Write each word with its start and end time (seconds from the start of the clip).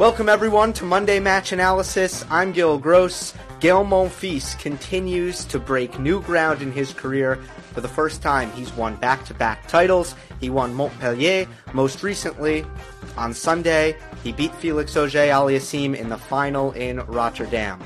Welcome 0.00 0.30
everyone 0.30 0.72
to 0.72 0.86
Monday 0.86 1.20
Match 1.20 1.52
Analysis. 1.52 2.24
I'm 2.30 2.52
Gil 2.52 2.78
Gross. 2.78 3.34
Gael 3.60 3.84
Monfils 3.84 4.58
continues 4.58 5.44
to 5.44 5.58
break 5.58 6.00
new 6.00 6.22
ground 6.22 6.62
in 6.62 6.72
his 6.72 6.94
career. 6.94 7.36
For 7.74 7.82
the 7.82 7.88
first 7.88 8.22
time, 8.22 8.50
he's 8.52 8.72
won 8.72 8.96
back-to-back 8.96 9.68
titles. 9.68 10.14
He 10.40 10.48
won 10.48 10.72
Montpellier. 10.72 11.46
Most 11.74 12.02
recently, 12.02 12.64
on 13.18 13.34
Sunday, 13.34 13.94
he 14.24 14.32
beat 14.32 14.54
Felix 14.54 14.96
Auger-Aliassime 14.96 15.94
in 15.94 16.08
the 16.08 16.16
final 16.16 16.72
in 16.72 17.00
Rotterdam. 17.00 17.78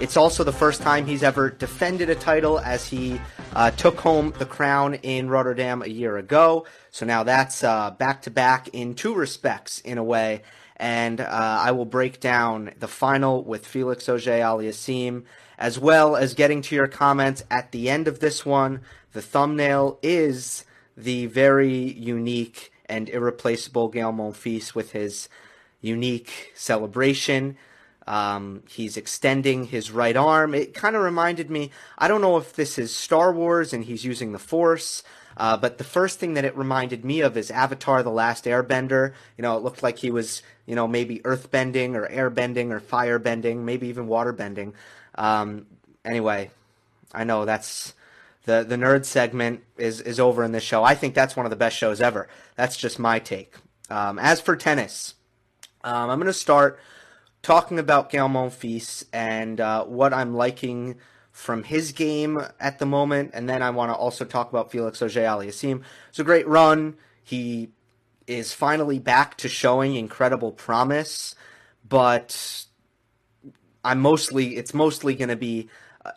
It's 0.00 0.16
also 0.16 0.42
the 0.42 0.52
first 0.52 0.82
time 0.82 1.06
he's 1.06 1.22
ever 1.22 1.50
defended 1.50 2.10
a 2.10 2.16
title 2.16 2.58
as 2.58 2.88
he 2.88 3.20
uh, 3.54 3.70
took 3.70 4.00
home 4.00 4.34
the 4.40 4.46
crown 4.46 4.94
in 4.94 5.30
Rotterdam 5.30 5.82
a 5.82 5.86
year 5.86 6.16
ago. 6.16 6.66
So 6.90 7.06
now 7.06 7.22
that's 7.22 7.62
back 7.62 8.22
to 8.22 8.30
back 8.32 8.70
in 8.72 8.96
two 8.96 9.14
respects, 9.14 9.78
in 9.82 9.98
a 9.98 10.02
way. 10.02 10.42
And 10.82 11.20
uh, 11.20 11.28
I 11.30 11.70
will 11.70 11.84
break 11.84 12.18
down 12.18 12.72
the 12.80 12.88
final 12.88 13.44
with 13.44 13.64
Felix 13.64 14.08
Auger-Aliassime, 14.08 15.22
as 15.56 15.78
well 15.78 16.16
as 16.16 16.34
getting 16.34 16.60
to 16.62 16.74
your 16.74 16.88
comments 16.88 17.44
at 17.52 17.70
the 17.70 17.88
end 17.88 18.08
of 18.08 18.18
this 18.18 18.44
one. 18.44 18.80
The 19.12 19.22
thumbnail 19.22 20.00
is 20.02 20.64
the 20.96 21.26
very 21.26 21.72
unique 21.72 22.72
and 22.86 23.08
irreplaceable 23.08 23.90
Gael 23.90 24.12
Monfils 24.12 24.74
with 24.74 24.90
his 24.90 25.28
unique 25.80 26.50
celebration. 26.56 27.56
Um, 28.08 28.64
he's 28.68 28.96
extending 28.96 29.66
his 29.66 29.92
right 29.92 30.16
arm. 30.16 30.52
It 30.52 30.74
kind 30.74 30.96
of 30.96 31.02
reminded 31.02 31.48
me, 31.48 31.70
I 31.96 32.08
don't 32.08 32.22
know 32.22 32.38
if 32.38 32.54
this 32.54 32.76
is 32.76 32.92
Star 32.92 33.32
Wars 33.32 33.72
and 33.72 33.84
he's 33.84 34.04
using 34.04 34.32
the 34.32 34.40
Force, 34.40 35.04
uh, 35.36 35.56
but 35.56 35.78
the 35.78 35.84
first 35.84 36.18
thing 36.18 36.34
that 36.34 36.44
it 36.44 36.56
reminded 36.56 37.04
me 37.04 37.20
of 37.20 37.36
is 37.36 37.50
Avatar 37.50 38.02
The 38.02 38.10
Last 38.10 38.44
Airbender. 38.44 39.12
You 39.36 39.42
know, 39.42 39.56
it 39.56 39.62
looked 39.62 39.82
like 39.82 39.98
he 39.98 40.10
was, 40.10 40.42
you 40.66 40.74
know, 40.74 40.86
maybe 40.86 41.20
earthbending 41.20 41.94
or 41.94 42.08
airbending 42.08 42.70
or 42.70 42.80
firebending, 42.80 43.58
maybe 43.58 43.88
even 43.88 44.06
waterbending. 44.06 44.72
Um, 45.14 45.66
anyway, 46.04 46.50
I 47.12 47.24
know 47.24 47.44
that's 47.44 47.94
the 48.44 48.64
the 48.64 48.76
nerd 48.76 49.04
segment 49.04 49.62
is 49.76 50.00
is 50.00 50.18
over 50.18 50.42
in 50.44 50.52
this 50.52 50.64
show. 50.64 50.82
I 50.84 50.94
think 50.94 51.14
that's 51.14 51.36
one 51.36 51.46
of 51.46 51.50
the 51.50 51.56
best 51.56 51.76
shows 51.76 52.00
ever. 52.00 52.28
That's 52.56 52.76
just 52.76 52.98
my 52.98 53.18
take. 53.18 53.54
Um, 53.90 54.18
as 54.18 54.40
for 54.40 54.56
tennis, 54.56 55.14
um, 55.84 56.10
I'm 56.10 56.18
going 56.18 56.26
to 56.26 56.32
start 56.32 56.78
talking 57.42 57.78
about 57.78 58.10
Gael 58.10 58.28
Monfils 58.28 59.04
and 59.12 59.60
uh, 59.60 59.84
what 59.84 60.14
I'm 60.14 60.34
liking 60.34 60.96
from 61.32 61.64
his 61.64 61.92
game 61.92 62.40
at 62.60 62.78
the 62.78 62.86
moment, 62.86 63.30
and 63.32 63.48
then 63.48 63.62
I 63.62 63.70
want 63.70 63.90
to 63.90 63.96
also 63.96 64.24
talk 64.24 64.50
about 64.50 64.70
Felix 64.70 65.02
Auger-Aliassime. 65.02 65.82
It's 66.10 66.18
a 66.18 66.24
great 66.24 66.46
run. 66.46 66.94
He 67.24 67.70
is 68.26 68.52
finally 68.52 68.98
back 68.98 69.36
to 69.38 69.48
showing 69.48 69.96
incredible 69.96 70.52
promise, 70.52 71.34
but 71.88 72.66
I'm 73.82 74.00
mostly 74.00 74.56
it's 74.56 74.74
mostly 74.74 75.14
going 75.14 75.30
to 75.30 75.36
be 75.36 75.68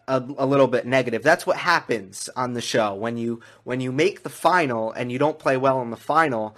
a, 0.07 0.23
a, 0.37 0.45
little 0.45 0.67
bit 0.67 0.85
negative. 0.85 1.23
That's 1.23 1.45
what 1.45 1.57
happens 1.57 2.29
on 2.35 2.53
the 2.53 2.61
show 2.61 2.93
when 2.93 3.17
you 3.17 3.41
when 3.63 3.81
you 3.81 3.91
make 3.91 4.23
the 4.23 4.29
final 4.29 4.91
and 4.91 5.11
you 5.11 5.19
don't 5.19 5.39
play 5.39 5.57
well 5.57 5.81
in 5.81 5.91
the 5.91 5.97
final. 5.97 6.55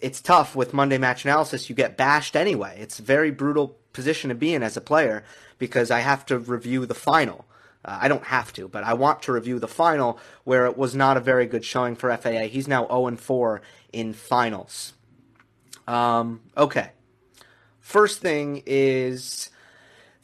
It's 0.00 0.20
tough 0.20 0.54
with 0.54 0.72
Monday 0.72 0.98
Match 0.98 1.24
Analysis. 1.24 1.68
You 1.68 1.74
get 1.74 1.96
bashed 1.96 2.36
anyway. 2.36 2.78
It's 2.80 3.00
a 3.00 3.02
very 3.02 3.32
brutal 3.32 3.76
position 3.92 4.28
to 4.28 4.34
be 4.34 4.54
in 4.54 4.62
as 4.62 4.76
a 4.76 4.80
player 4.80 5.24
because 5.58 5.90
I 5.90 6.00
have 6.00 6.24
to 6.26 6.38
review 6.38 6.86
the 6.86 6.94
final. 6.94 7.44
Uh, 7.84 7.98
I 8.02 8.08
don't 8.08 8.24
have 8.24 8.52
to, 8.54 8.68
but 8.68 8.84
I 8.84 8.94
want 8.94 9.22
to 9.22 9.32
review 9.32 9.58
the 9.58 9.68
final 9.68 10.18
where 10.44 10.66
it 10.66 10.76
was 10.76 10.94
not 10.94 11.16
a 11.16 11.20
very 11.20 11.46
good 11.46 11.64
showing 11.64 11.96
for 11.96 12.14
FAA. 12.16 12.48
He's 12.48 12.68
now 12.68 12.86
0 12.88 13.16
4 13.16 13.62
in 13.92 14.12
finals. 14.12 14.94
Um, 15.86 16.40
okay. 16.56 16.90
First 17.80 18.20
thing 18.20 18.62
is 18.66 19.48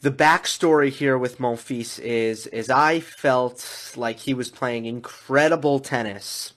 the 0.01 0.11
backstory 0.11 0.91
here 0.91 1.17
with 1.17 1.39
Monfils 1.39 1.99
is 1.99 2.45
is 2.47 2.69
I 2.69 2.99
felt 2.99 3.93
like 3.95 4.19
he 4.19 4.35
was 4.35 4.51
playing 4.51 4.85
incredible 4.85 5.79
tennis 5.79 6.53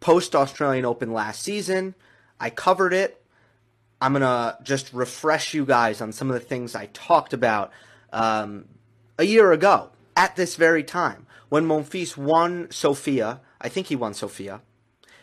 post 0.00 0.34
Australian 0.34 0.86
Open 0.86 1.12
last 1.12 1.42
season. 1.42 1.94
I 2.40 2.48
covered 2.48 2.94
it. 2.94 3.22
I'm 4.00 4.14
gonna 4.14 4.56
just 4.62 4.92
refresh 4.94 5.52
you 5.52 5.66
guys 5.66 6.00
on 6.00 6.12
some 6.12 6.30
of 6.30 6.34
the 6.34 6.46
things 6.46 6.74
I 6.74 6.86
talked 6.94 7.34
about 7.34 7.70
um, 8.12 8.64
a 9.18 9.24
year 9.24 9.52
ago 9.52 9.90
at 10.18 10.34
this 10.36 10.56
very 10.56 10.82
time 10.82 11.26
when 11.48 11.64
Monfils 11.64 12.16
won 12.16 12.70
Sofia. 12.70 13.40
I 13.60 13.68
think 13.68 13.86
he 13.86 13.96
won 13.96 14.14
Sofia, 14.14 14.60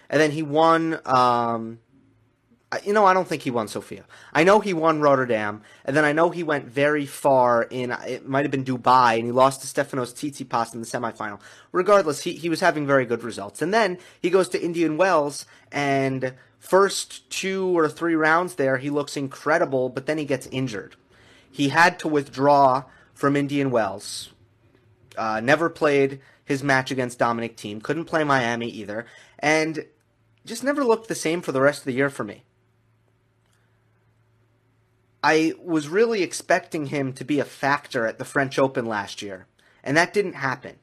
and 0.10 0.20
then 0.22 0.32
he 0.32 0.44
won 0.44 1.00
um, 1.06 1.80
you 2.84 2.94
know, 2.94 3.06
I 3.06 3.14
don't 3.14 3.28
think 3.28 3.44
he 3.44 3.52
won 3.52 3.68
Sofia. 3.68 4.06
I 4.34 4.44
know 4.44 4.60
he 4.60 4.74
won 4.74 5.00
Rotterdam, 5.00 5.62
and 5.86 5.96
then 5.96 6.04
I 6.04 6.12
know 6.12 6.30
he 6.30 6.44
went 6.44 6.66
very 6.66 7.06
far 7.06 7.64
in, 7.64 7.92
it 8.08 8.28
might 8.28 8.44
have 8.44 8.52
been 8.52 8.66
Dubai, 8.66 9.18
and 9.18 9.26
he 9.26 9.32
lost 9.32 9.62
to 9.62 9.68
Stefanos 9.68 10.14
Tsitsipas 10.14 10.74
in 10.74 10.82
the 10.82 10.88
semifinal. 10.88 11.40
Regardless, 11.72 12.24
he, 12.24 12.34
he 12.34 12.50
was 12.50 12.60
having 12.60 12.88
very 12.88 13.06
good 13.06 13.24
results. 13.24 13.62
And 13.62 13.74
then 13.74 13.98
he 14.20 14.30
goes 14.30 14.50
to 14.50 14.62
Indian 14.62 14.98
Wells, 14.98 15.46
and 15.72 16.34
first 16.60 17.30
two 17.30 17.78
or 17.78 17.88
three 17.88 18.16
rounds 18.16 18.56
there, 18.56 18.78
he 18.78 18.90
looks 18.90 19.16
incredible, 19.16 19.90
but 19.90 20.06
then 20.06 20.18
he 20.18 20.26
gets 20.26 20.48
injured. 20.48 20.96
He 21.50 21.70
had 21.70 22.00
to 22.00 22.08
withdraw 22.08 22.84
from 23.14 23.36
Indian 23.36 23.72
Wells, 23.72 24.32
uh, 25.18 25.40
never 25.40 25.70
played 25.70 26.22
his 26.44 26.64
match 26.64 26.92
against 26.92 27.20
Dominic 27.20 27.58
Thiem. 27.58 27.82
couldn't 27.82 28.06
play 28.06 28.24
Miami 28.24 28.70
either, 28.70 29.06
and 29.40 29.86
just 30.46 30.64
never 30.64 30.84
looked 30.84 31.08
the 31.08 31.16
same 31.16 31.42
for 31.42 31.52
the 31.52 31.62
rest 31.62 31.80
of 31.80 31.86
the 31.86 31.94
year 31.94 32.10
for 32.10 32.24
me. 32.24 32.44
I 35.24 35.54
was 35.60 35.88
really 35.88 36.22
expecting 36.22 36.88
him 36.88 37.12
to 37.14 37.26
be 37.26 37.40
a 37.40 37.46
factor 37.46 38.06
at 38.06 38.20
the 38.20 38.26
French 38.26 38.60
Open 38.60 38.86
last 38.86 39.24
year, 39.24 39.48
and 39.84 39.98
that 39.98 40.14
didn't 40.14 40.34
happen. 40.34 40.76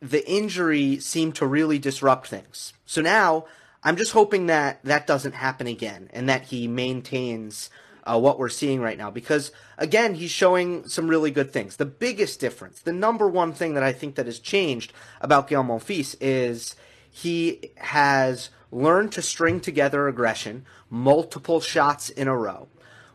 The 0.00 0.28
injury 0.28 0.98
seemed 0.98 1.36
to 1.36 1.46
really 1.46 1.78
disrupt 1.78 2.26
things. 2.26 2.72
So 2.84 3.00
now 3.00 3.46
I'm 3.84 3.96
just 3.96 4.10
hoping 4.10 4.46
that 4.46 4.84
that 4.84 5.06
doesn't 5.06 5.36
happen 5.36 5.68
again 5.68 6.10
and 6.12 6.28
that 6.28 6.46
he 6.46 6.66
maintains 6.66 7.70
uh, 8.06 8.18
what 8.18 8.38
we're 8.38 8.48
seeing 8.48 8.80
right 8.80 8.96
now 8.96 9.10
because 9.10 9.52
again 9.76 10.14
he's 10.14 10.30
showing 10.30 10.88
some 10.88 11.08
really 11.08 11.30
good 11.30 11.52
things. 11.52 11.76
The 11.76 11.84
biggest 11.84 12.40
difference, 12.40 12.80
the 12.80 12.92
number 12.92 13.28
one 13.28 13.52
thing 13.52 13.74
that 13.74 13.82
I 13.82 13.92
think 13.92 14.14
that 14.14 14.26
has 14.26 14.38
changed 14.38 14.92
about 15.20 15.48
Gael 15.48 15.64
Monfils 15.64 16.14
is 16.20 16.76
he 17.10 17.72
has 17.76 18.50
learned 18.70 19.12
to 19.12 19.22
string 19.22 19.60
together 19.60 20.06
aggression, 20.06 20.64
multiple 20.88 21.60
shots 21.60 22.10
in 22.10 22.28
a 22.28 22.36
row. 22.36 22.68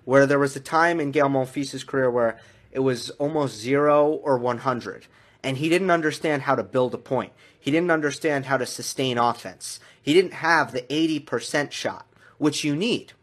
Where 0.04 0.26
there 0.26 0.40
was 0.40 0.56
a 0.56 0.60
time 0.60 1.00
in 1.00 1.12
Gael 1.12 1.30
Monfils' 1.30 1.86
career 1.86 2.10
where 2.10 2.40
it 2.72 2.80
was 2.80 3.12
almost 3.12 3.60
zero 3.60 4.10
or 4.10 4.38
100, 4.40 5.06
and 5.44 5.58
he 5.58 5.70
didn't 5.70 5.92
understand 5.92 6.42
how 6.42 6.56
to 6.56 6.64
build 6.64 6.96
a 6.96 6.98
point. 6.98 7.34
He 7.60 7.70
didn't 7.70 7.92
understand 7.92 8.46
how 8.46 8.58
to 8.58 8.66
sustain 8.66 9.20
offense. 9.20 9.80
He 10.02 10.16
didn't 10.16 10.34
have 10.34 10.72
the 10.72 10.82
80% 10.82 11.72
shot, 11.72 12.08
which 12.40 12.64
you 12.64 12.76
need 12.76 13.14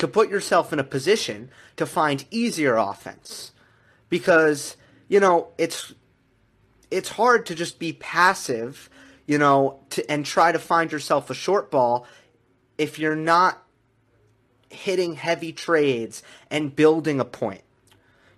to 0.00 0.08
put 0.08 0.28
yourself 0.28 0.72
in 0.72 0.78
a 0.78 0.84
position 0.84 1.50
to 1.76 1.86
find 1.86 2.24
easier 2.30 2.76
offense. 2.76 3.52
Because, 4.08 4.76
you 5.08 5.20
know, 5.20 5.48
it's 5.56 5.94
it's 6.90 7.10
hard 7.10 7.46
to 7.46 7.54
just 7.54 7.78
be 7.78 7.92
passive 7.92 8.90
you 9.30 9.38
know, 9.38 9.78
to, 9.90 10.10
and 10.10 10.26
try 10.26 10.50
to 10.50 10.58
find 10.58 10.90
yourself 10.90 11.30
a 11.30 11.34
short 11.34 11.70
ball 11.70 12.04
if 12.76 12.98
you're 12.98 13.14
not 13.14 13.62
hitting 14.70 15.14
heavy 15.14 15.52
trades 15.52 16.20
and 16.50 16.74
building 16.74 17.20
a 17.20 17.24
point. 17.24 17.62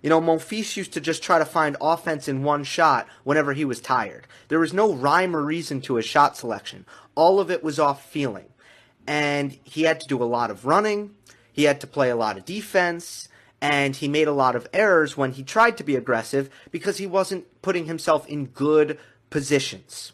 You 0.03 0.11
know, 0.11 0.21
Monfils 0.21 0.77
used 0.77 0.93
to 0.93 1.01
just 1.01 1.23
try 1.23 1.39
to 1.39 1.45
find 1.45 1.75
offense 1.81 2.27
in 2.27 2.43
one 2.43 2.63
shot 2.63 3.07
whenever 3.23 3.53
he 3.53 3.65
was 3.65 3.81
tired. 3.81 4.27
There 4.49 4.59
was 4.59 4.71
no 4.71 4.93
rhyme 4.93 5.35
or 5.35 5.41
reason 5.41 5.81
to 5.81 5.95
his 5.95 6.05
shot 6.05 6.37
selection. 6.37 6.85
All 7.15 7.39
of 7.39 7.49
it 7.49 7.63
was 7.63 7.79
off 7.79 8.07
feeling. 8.07 8.49
And 9.07 9.57
he 9.63 9.83
had 9.83 9.99
to 9.99 10.07
do 10.07 10.21
a 10.21 10.25
lot 10.25 10.51
of 10.51 10.63
running, 10.63 11.15
he 11.53 11.63
had 11.63 11.79
to 11.81 11.87
play 11.87 12.09
a 12.09 12.15
lot 12.15 12.37
of 12.37 12.43
defense, 12.43 13.29
and 13.61 13.95
he 13.95 14.09
made 14.09 14.27
a 14.27 14.33
lot 14.33 14.57
of 14.57 14.67
errors 14.73 15.15
when 15.15 15.31
he 15.31 15.43
tried 15.43 15.77
to 15.77 15.83
be 15.85 15.95
aggressive 15.95 16.49
because 16.71 16.97
he 16.97 17.07
wasn't 17.07 17.45
putting 17.61 17.85
himself 17.85 18.27
in 18.27 18.47
good 18.47 18.99
positions. 19.29 20.11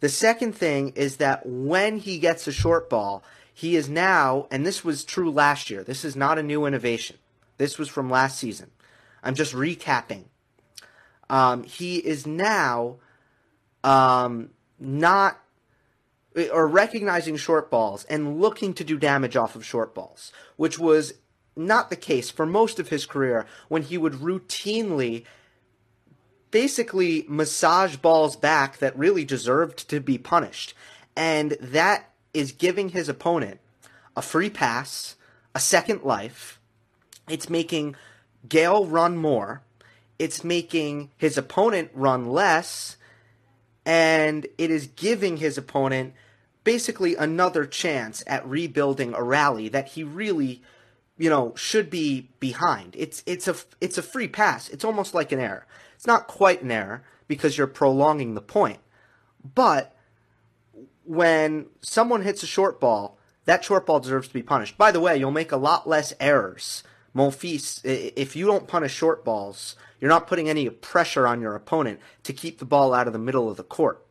The 0.00 0.10
second 0.10 0.54
thing 0.54 0.90
is 0.90 1.16
that 1.16 1.46
when 1.46 1.98
he 1.98 2.18
gets 2.18 2.46
a 2.46 2.52
short 2.52 2.90
ball, 2.90 3.24
he 3.54 3.74
is 3.74 3.88
now, 3.88 4.46
and 4.50 4.66
this 4.66 4.84
was 4.84 5.02
true 5.02 5.30
last 5.30 5.70
year, 5.70 5.82
this 5.82 6.04
is 6.04 6.14
not 6.14 6.38
a 6.38 6.42
new 6.42 6.66
innovation. 6.66 7.16
This 7.56 7.78
was 7.78 7.88
from 7.88 8.10
last 8.10 8.38
season. 8.38 8.70
I'm 9.22 9.34
just 9.34 9.54
recapping. 9.54 10.24
Um, 11.30 11.62
he 11.62 11.96
is 11.96 12.26
now 12.26 12.96
um, 13.82 14.50
not 14.78 15.40
or 16.52 16.66
recognizing 16.66 17.36
short 17.36 17.70
balls 17.70 18.04
and 18.04 18.40
looking 18.40 18.74
to 18.74 18.84
do 18.84 18.98
damage 18.98 19.36
off 19.36 19.56
of 19.56 19.64
short 19.64 19.94
balls, 19.94 20.32
which 20.56 20.78
was 20.78 21.14
not 21.56 21.88
the 21.88 21.96
case 21.96 22.30
for 22.30 22.44
most 22.44 22.78
of 22.78 22.90
his 22.90 23.06
career 23.06 23.46
when 23.68 23.82
he 23.82 23.96
would 23.96 24.12
routinely 24.14 25.24
basically 26.50 27.24
massage 27.28 27.96
balls 27.96 28.36
back 28.36 28.78
that 28.78 28.96
really 28.98 29.24
deserved 29.24 29.88
to 29.88 30.00
be 30.00 30.18
punished. 30.18 30.74
And 31.16 31.52
that 31.60 32.12
is 32.34 32.52
giving 32.52 32.90
his 32.90 33.08
opponent 33.08 33.60
a 34.16 34.22
free 34.22 34.50
pass, 34.50 35.16
a 35.54 35.60
second 35.60 36.02
life. 36.02 36.60
It's 37.28 37.48
making 37.48 37.96
Gael 38.48 38.86
run 38.86 39.16
more. 39.16 39.62
It's 40.18 40.44
making 40.44 41.10
his 41.16 41.36
opponent 41.36 41.90
run 41.94 42.26
less. 42.26 42.96
And 43.84 44.46
it 44.58 44.70
is 44.70 44.86
giving 44.88 45.38
his 45.38 45.58
opponent 45.58 46.14
basically 46.66 47.14
another 47.14 47.64
chance 47.64 48.24
at 48.26 48.44
rebuilding 48.44 49.14
a 49.14 49.22
rally 49.22 49.68
that 49.68 49.86
he 49.86 50.02
really, 50.02 50.60
you 51.16 51.30
know, 51.30 51.54
should 51.54 51.88
be 51.88 52.28
behind. 52.40 52.96
It's 52.98 53.22
it's 53.24 53.46
a 53.46 53.54
it's 53.80 53.96
a 53.96 54.02
free 54.02 54.26
pass. 54.26 54.68
It's 54.68 54.84
almost 54.84 55.14
like 55.14 55.30
an 55.30 55.38
error. 55.38 55.64
It's 55.94 56.08
not 56.08 56.26
quite 56.26 56.62
an 56.62 56.72
error 56.72 57.04
because 57.28 57.56
you're 57.56 57.68
prolonging 57.68 58.34
the 58.34 58.40
point. 58.40 58.80
But 59.54 59.96
when 61.04 61.66
someone 61.82 62.22
hits 62.22 62.42
a 62.42 62.48
short 62.48 62.80
ball, 62.80 63.16
that 63.44 63.64
short 63.64 63.86
ball 63.86 64.00
deserves 64.00 64.26
to 64.26 64.34
be 64.34 64.42
punished. 64.42 64.76
By 64.76 64.90
the 64.90 65.00
way, 65.00 65.16
you'll 65.16 65.30
make 65.30 65.52
a 65.52 65.56
lot 65.56 65.88
less 65.88 66.12
errors. 66.18 66.82
Monfils, 67.14 67.80
if 67.84 68.34
you 68.34 68.44
don't 68.44 68.66
punish 68.66 68.92
short 68.92 69.24
balls, 69.24 69.76
you're 70.00 70.10
not 70.10 70.26
putting 70.26 70.48
any 70.48 70.68
pressure 70.68 71.28
on 71.28 71.40
your 71.40 71.54
opponent 71.54 72.00
to 72.24 72.32
keep 72.32 72.58
the 72.58 72.64
ball 72.64 72.92
out 72.92 73.06
of 73.06 73.12
the 73.12 73.20
middle 73.20 73.48
of 73.48 73.56
the 73.56 73.62
court. 73.62 74.05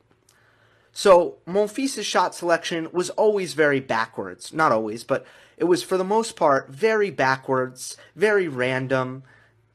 So 0.97 1.39
Monfils' 1.45 2.06
shot 2.06 2.33
selection 2.33 2.88
was 2.94 3.09
always 3.12 3.53
very 3.53 3.81
backwards. 3.81 4.53
Not 4.53 4.71
always, 4.71 5.03
but 5.03 5.25
it 5.57 5.65
was 5.65 5.83
for 5.83 5.97
the 5.97 6.06
most 6.06 6.38
part 6.38 6.69
very 6.69 7.12
backwards, 7.12 7.97
very 8.15 8.47
random, 8.47 9.24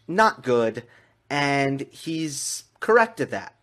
not 0.08 0.42
good, 0.42 0.82
and 1.28 1.82
he's 1.90 2.64
corrected 2.80 3.30
that. 3.32 3.54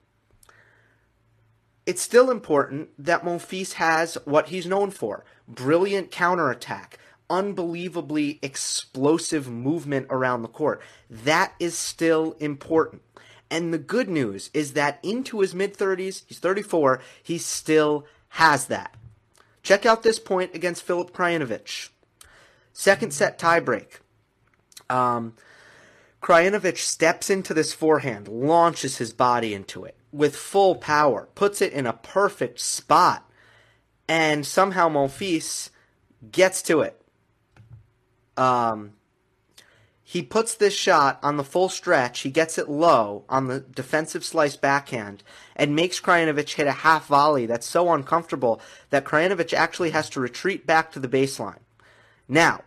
It's 1.88 2.02
still 2.02 2.30
important 2.30 2.90
that 3.00 3.24
Monfils 3.24 3.74
has 3.74 4.20
what 4.24 4.50
he's 4.50 4.68
known 4.68 4.92
for 4.92 5.26
brilliant 5.48 6.12
counterattack, 6.12 7.00
unbelievably 7.28 8.38
explosive 8.44 9.50
movement 9.50 10.06
around 10.12 10.44
the 10.44 10.48
court. 10.48 10.80
That 11.10 11.56
is 11.60 11.76
still 11.76 12.34
important. 12.40 13.02
And 13.50 13.74
the 13.74 13.78
good 13.78 14.10
news 14.10 14.50
is 14.54 14.74
that 14.74 15.00
into 15.04 15.40
his 15.40 15.56
mid 15.56 15.78
30s, 15.78 16.24
he's 16.28 16.40
34, 16.40 17.02
he 17.24 17.38
still 17.38 18.06
has 18.30 18.68
that. 18.68 18.96
Check 19.64 19.86
out 19.86 20.04
this 20.04 20.20
point 20.20 20.54
against 20.54 20.84
Filip 20.84 21.12
Krajinovic. 21.14 21.90
Second 22.74 23.14
set 23.14 23.40
tiebreak. 23.40 24.00
Um, 24.90 25.34
Krajinovic 26.22 26.78
steps 26.78 27.30
into 27.30 27.54
this 27.54 27.74
forehand, 27.74 28.28
launches 28.28 28.98
his 28.98 29.14
body 29.14 29.54
into 29.54 29.84
it 29.86 29.96
with 30.12 30.36
full 30.36 30.76
power, 30.76 31.28
puts 31.36 31.62
it 31.62 31.74
in 31.74 31.86
a 31.86 31.94
perfect 31.94 32.60
spot, 32.60 33.30
and 34.08 34.46
somehow 34.46 34.90
Monfils 34.90 35.70
gets 36.32 36.62
to 36.64 36.82
it. 36.82 37.02
Um, 38.36 38.94
he 40.10 40.22
puts 40.22 40.56
this 40.56 40.74
shot 40.74 41.20
on 41.22 41.36
the 41.36 41.44
full 41.44 41.68
stretch. 41.68 42.22
He 42.22 42.32
gets 42.32 42.58
it 42.58 42.70
low 42.70 43.26
on 43.28 43.48
the 43.48 43.60
defensive 43.60 44.24
slice 44.24 44.56
backhand 44.56 45.22
and 45.54 45.76
makes 45.76 46.00
Krajinovic 46.00 46.54
hit 46.54 46.66
a 46.66 46.72
half 46.72 47.08
volley 47.08 47.46
that's 47.46 47.68
so 47.68 47.92
uncomfortable 47.92 48.62
that 48.90 49.04
Krajinovic 49.04 49.52
actually 49.52 49.90
has 49.90 50.10
to 50.12 50.22
retreat 50.22 50.66
back 50.66 50.94
to 50.94 51.02
the 51.02 51.10
baseline. 51.10 51.60
Now, 52.26 52.62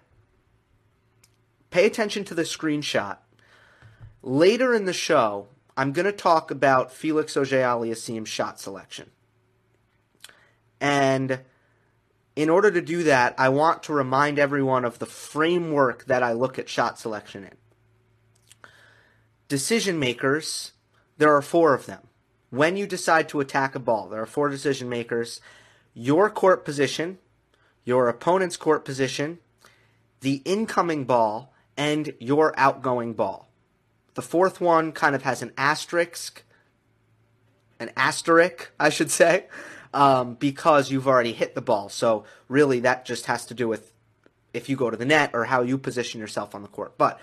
pay 1.71 1.87
attention 1.87 2.25
to 2.25 2.35
the 2.35 2.43
screenshot. 2.43 3.17
Later 4.23 4.75
in 4.75 4.85
the 4.85 4.93
show, 4.93 5.49
I'm 5.79 5.93
going 5.93 6.05
to 6.05 6.13
talk 6.13 6.51
about 6.51 6.93
Felix 6.93 7.39
Auger-Aliassime's 7.39 8.29
shot 8.29 8.61
selection. 8.61 9.13
And 10.79 11.41
in 12.37 12.49
order 12.49 12.71
to 12.71 12.81
do 12.81 13.03
that, 13.05 13.35
I 13.39 13.49
want 13.49 13.83
to 13.85 13.93
remind 13.93 14.39
everyone 14.39 14.85
of 14.85 14.99
the 14.99 15.07
framework 15.07 16.07
that 16.07 16.23
I 16.23 16.33
look 16.33 16.59
at 16.59 16.69
shot 16.69 16.99
selection 16.99 17.45
in. 17.45 17.55
Decision 19.49 19.99
makers, 19.99 20.73
there 21.19 21.35
are 21.35 21.43
four 21.43 21.75
of 21.75 21.87
them. 21.87 22.07
When 22.51 22.77
you 22.77 22.87
decide 22.87 23.29
to 23.31 23.41
attack 23.41 23.75
a 23.75 23.81
ball, 23.81 24.09
there 24.09 24.23
are 24.23 24.27
four 24.27 24.49
decision 24.49 24.89
makers 24.89 25.41
your 25.93 26.31
court 26.31 26.65
position, 26.65 27.19
your 27.85 28.09
opponent's 28.09 28.57
court 28.57 28.85
position, 28.85 29.39
the 30.21 30.37
incoming 30.45 31.05
ball, 31.05 31.53
and 31.77 32.15
your 32.21 32.55
outgoing 32.57 33.13
ball. 33.13 33.49
The 34.15 34.23
fourth 34.23 34.61
one 34.61 34.93
kind 34.93 35.17
of 35.17 35.23
has 35.23 35.43
an 35.43 35.53
asterisk, 35.59 36.45
an 37.81 37.91
asterisk, 37.97 38.71
I 38.79 38.89
should 38.89 39.11
say 39.11 39.47
um, 39.93 40.35
because 40.35 40.91
you've 40.91 41.09
already 41.09 41.33
hit 41.33 41.55
the 41.55 41.61
ball. 41.61 41.89
So 41.89 42.25
really, 42.49 42.81
that 42.81 43.05
just 43.05 43.27
has 43.27 43.47
to 43.47 43.55
do 43.55 43.69
with 43.69 43.93
if 44.53 44.69
you 44.69 44.77
go 44.77 44.91
to 44.91 44.97
the 44.97 45.05
net 45.05 45.31
or 45.33 45.45
how 45.45 45.63
you 45.63 45.79
position 45.79 46.21
yourself 46.21 46.55
on 46.55 46.63
the 46.63 46.69
court. 46.69 46.99
But 46.99 47.21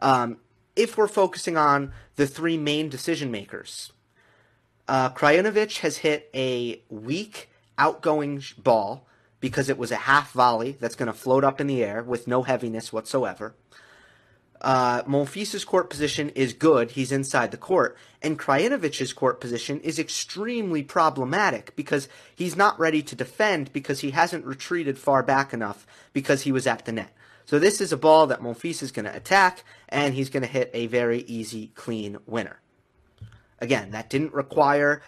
um, 0.00 0.38
if 0.76 0.96
we're 0.96 1.08
focusing 1.08 1.56
on 1.56 1.92
the 2.16 2.26
three 2.26 2.56
main 2.56 2.88
decision 2.88 3.30
makers, 3.30 3.92
uh, 4.88 5.10
Krajinovic 5.10 5.78
has 5.78 5.98
hit 5.98 6.30
a 6.34 6.82
weak 6.88 7.50
outgoing 7.78 8.42
ball 8.58 9.06
because 9.40 9.68
it 9.68 9.78
was 9.78 9.90
a 9.90 9.96
half 9.96 10.32
volley 10.32 10.76
that's 10.80 10.94
going 10.94 11.06
to 11.06 11.12
float 11.12 11.44
up 11.44 11.60
in 11.60 11.66
the 11.66 11.82
air 11.82 12.02
with 12.02 12.26
no 12.26 12.42
heaviness 12.42 12.92
whatsoever 12.92 13.54
uh, 14.60 15.02
court 15.66 15.90
position 15.90 16.28
is 16.30 16.52
good. 16.52 16.92
He's 16.92 17.12
inside 17.12 17.50
the 17.50 17.56
court. 17.56 17.96
And 18.22 18.38
Krajinovic's 18.38 19.12
court 19.12 19.40
position 19.40 19.80
is 19.80 19.98
extremely 19.98 20.82
problematic 20.82 21.74
because 21.76 22.08
he's 22.34 22.56
not 22.56 22.78
ready 22.78 23.02
to 23.02 23.16
defend 23.16 23.72
because 23.72 24.00
he 24.00 24.10
hasn't 24.10 24.44
retreated 24.44 24.98
far 24.98 25.22
back 25.22 25.52
enough 25.52 25.86
because 26.12 26.42
he 26.42 26.52
was 26.52 26.66
at 26.66 26.84
the 26.84 26.92
net. 26.92 27.12
So 27.46 27.58
this 27.58 27.80
is 27.80 27.92
a 27.92 27.96
ball 27.96 28.26
that 28.28 28.40
Monfils 28.40 28.82
is 28.82 28.92
going 28.92 29.06
to 29.06 29.16
attack, 29.16 29.64
and 29.88 30.14
he's 30.14 30.30
going 30.30 30.42
to 30.42 30.48
hit 30.48 30.70
a 30.72 30.86
very 30.86 31.22
easy, 31.22 31.72
clean 31.74 32.18
winner. 32.24 32.60
Again, 33.58 33.90
that 33.90 34.08
didn't 34.08 34.32
require 34.32 35.02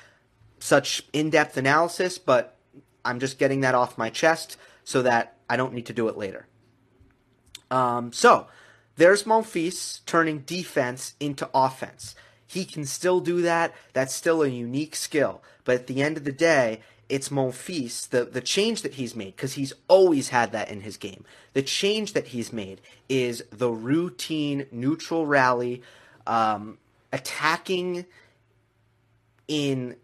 such 0.59 1.05
in-depth 1.13 1.57
analysis, 1.57 2.19
but 2.19 2.57
I'm 3.05 3.21
just 3.21 3.39
getting 3.39 3.61
that 3.61 3.75
off 3.75 3.97
my 3.97 4.11
chest 4.11 4.57
so 4.83 5.03
that 5.03 5.37
I 5.49 5.57
don't 5.57 5.73
need 5.73 5.87
to 5.87 5.93
do 5.93 6.09
it 6.09 6.17
later. 6.17 6.49
Um, 7.71 8.13
so 8.13 8.49
there's 8.97 9.25
Monfils 9.25 10.05
turning 10.07 10.41
defense 10.41 11.15
into 11.19 11.49
offense. 11.55 12.15
He 12.47 12.65
can 12.65 12.85
still 12.85 13.21
do 13.21 13.43
that. 13.43 13.75
That's 13.93 14.15
still 14.15 14.43
a 14.43 14.49
unique 14.49 14.95
skill. 14.95 15.43
But 15.65 15.77
at 15.77 15.87
the 15.87 16.03
end 16.03 16.17
of 16.17 16.25
the 16.25 16.33
day, 16.33 16.81
it's 17.09 17.31
Monfils, 17.31 18.09
the, 18.09 18.25
the 18.25 18.41
change 18.41 18.83
that 18.83 18.95
he's 18.95 19.17
made, 19.17 19.37
because 19.37 19.55
he's 19.55 19.73
always 19.89 20.29
had 20.31 20.53
that 20.53 20.71
in 20.71 20.83
his 20.83 20.97
game. 20.97 21.25
The 21.53 21.63
change 21.63 22.13
that 22.13 22.29
he's 22.29 22.53
made 22.53 22.81
is 23.09 23.45
the 23.51 23.71
routine 23.71 24.67
neutral 24.71 25.27
rally, 25.27 25.83
um, 26.27 26.79
attacking 27.13 28.07
in 29.49 29.97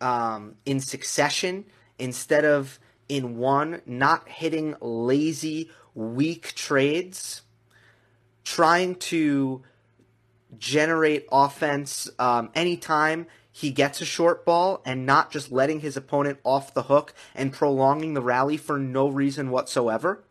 um, 0.00 0.56
in 0.66 0.80
succession 0.80 1.64
instead 1.98 2.44
of 2.44 2.78
in 3.08 3.36
one, 3.38 3.80
not 3.86 4.28
hitting 4.28 4.74
lazy, 4.80 5.70
weak 5.94 6.54
trades 6.54 7.42
trying 8.44 8.96
to 8.96 9.62
generate 10.58 11.26
offense 11.30 12.10
um, 12.18 12.50
anytime 12.54 13.26
he 13.50 13.70
gets 13.70 14.00
a 14.00 14.04
short 14.04 14.44
ball 14.44 14.80
and 14.84 15.04
not 15.04 15.30
just 15.30 15.52
letting 15.52 15.80
his 15.80 15.96
opponent 15.96 16.38
off 16.42 16.72
the 16.72 16.84
hook 16.84 17.14
and 17.34 17.52
prolonging 17.52 18.14
the 18.14 18.22
rally 18.22 18.56
for 18.56 18.78
no 18.78 19.08
reason 19.08 19.50
whatsoever. 19.50 20.24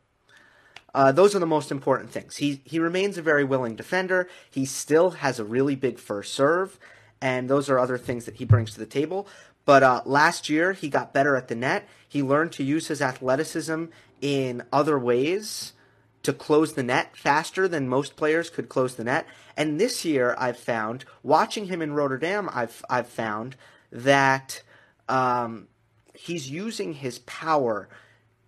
Uh, 0.93 1.11
those 1.11 1.35
are 1.35 1.39
the 1.39 1.45
most 1.45 1.71
important 1.71 2.11
things. 2.11 2.37
He 2.37 2.61
he 2.65 2.79
remains 2.79 3.17
a 3.17 3.21
very 3.21 3.45
willing 3.45 3.75
defender. 3.75 4.27
He 4.49 4.65
still 4.65 5.11
has 5.11 5.39
a 5.39 5.45
really 5.45 5.75
big 5.75 5.99
first 5.99 6.33
serve, 6.33 6.77
and 7.21 7.49
those 7.49 7.69
are 7.69 7.79
other 7.79 7.97
things 7.97 8.25
that 8.25 8.35
he 8.35 8.45
brings 8.45 8.73
to 8.73 8.79
the 8.79 8.85
table. 8.85 9.27
But 9.63 9.83
uh, 9.83 10.01
last 10.05 10.49
year 10.49 10.73
he 10.73 10.89
got 10.89 11.13
better 11.13 11.35
at 11.35 11.47
the 11.47 11.55
net. 11.55 11.87
He 12.09 12.21
learned 12.21 12.51
to 12.53 12.63
use 12.63 12.87
his 12.87 13.01
athleticism 13.01 13.85
in 14.19 14.63
other 14.73 14.99
ways 14.99 15.73
to 16.23 16.33
close 16.33 16.73
the 16.73 16.83
net 16.83 17.15
faster 17.17 17.67
than 17.67 17.87
most 17.87 18.15
players 18.15 18.49
could 18.49 18.69
close 18.69 18.95
the 18.95 19.03
net. 19.03 19.25
And 19.57 19.79
this 19.79 20.05
year, 20.05 20.35
I've 20.37 20.57
found 20.57 21.05
watching 21.23 21.65
him 21.65 21.81
in 21.81 21.93
Rotterdam, 21.93 22.49
I've 22.51 22.83
I've 22.89 23.07
found 23.07 23.55
that 23.91 24.61
um, 25.09 25.67
he's 26.13 26.49
using 26.49 26.93
his 26.93 27.19
power 27.19 27.89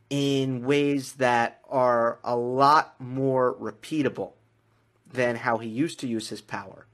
in 0.10 0.64
ways 0.64 1.14
that 1.14 1.60
are 1.70 2.20
a 2.24 2.36
lot 2.36 3.00
more 3.00 3.56
repeatable 3.56 4.34
than 5.12 5.36
how 5.38 5.58
he 5.58 5.68
used 5.70 6.00
to 6.00 6.08
use 6.08 6.30
his 6.30 6.42
power. 6.42 6.86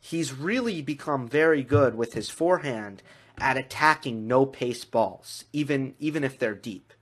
He's 0.00 0.32
really 0.32 0.82
become 0.82 1.28
very 1.28 1.62
good 1.62 1.94
with 1.96 2.14
his 2.14 2.28
forehand 2.30 3.02
at 3.38 3.56
attacking 3.56 4.26
no 4.26 4.46
pace 4.46 4.84
balls, 4.84 5.44
even 5.52 5.94
even 5.98 6.24
if 6.24 6.38
they're 6.38 6.54
deep. 6.54 6.92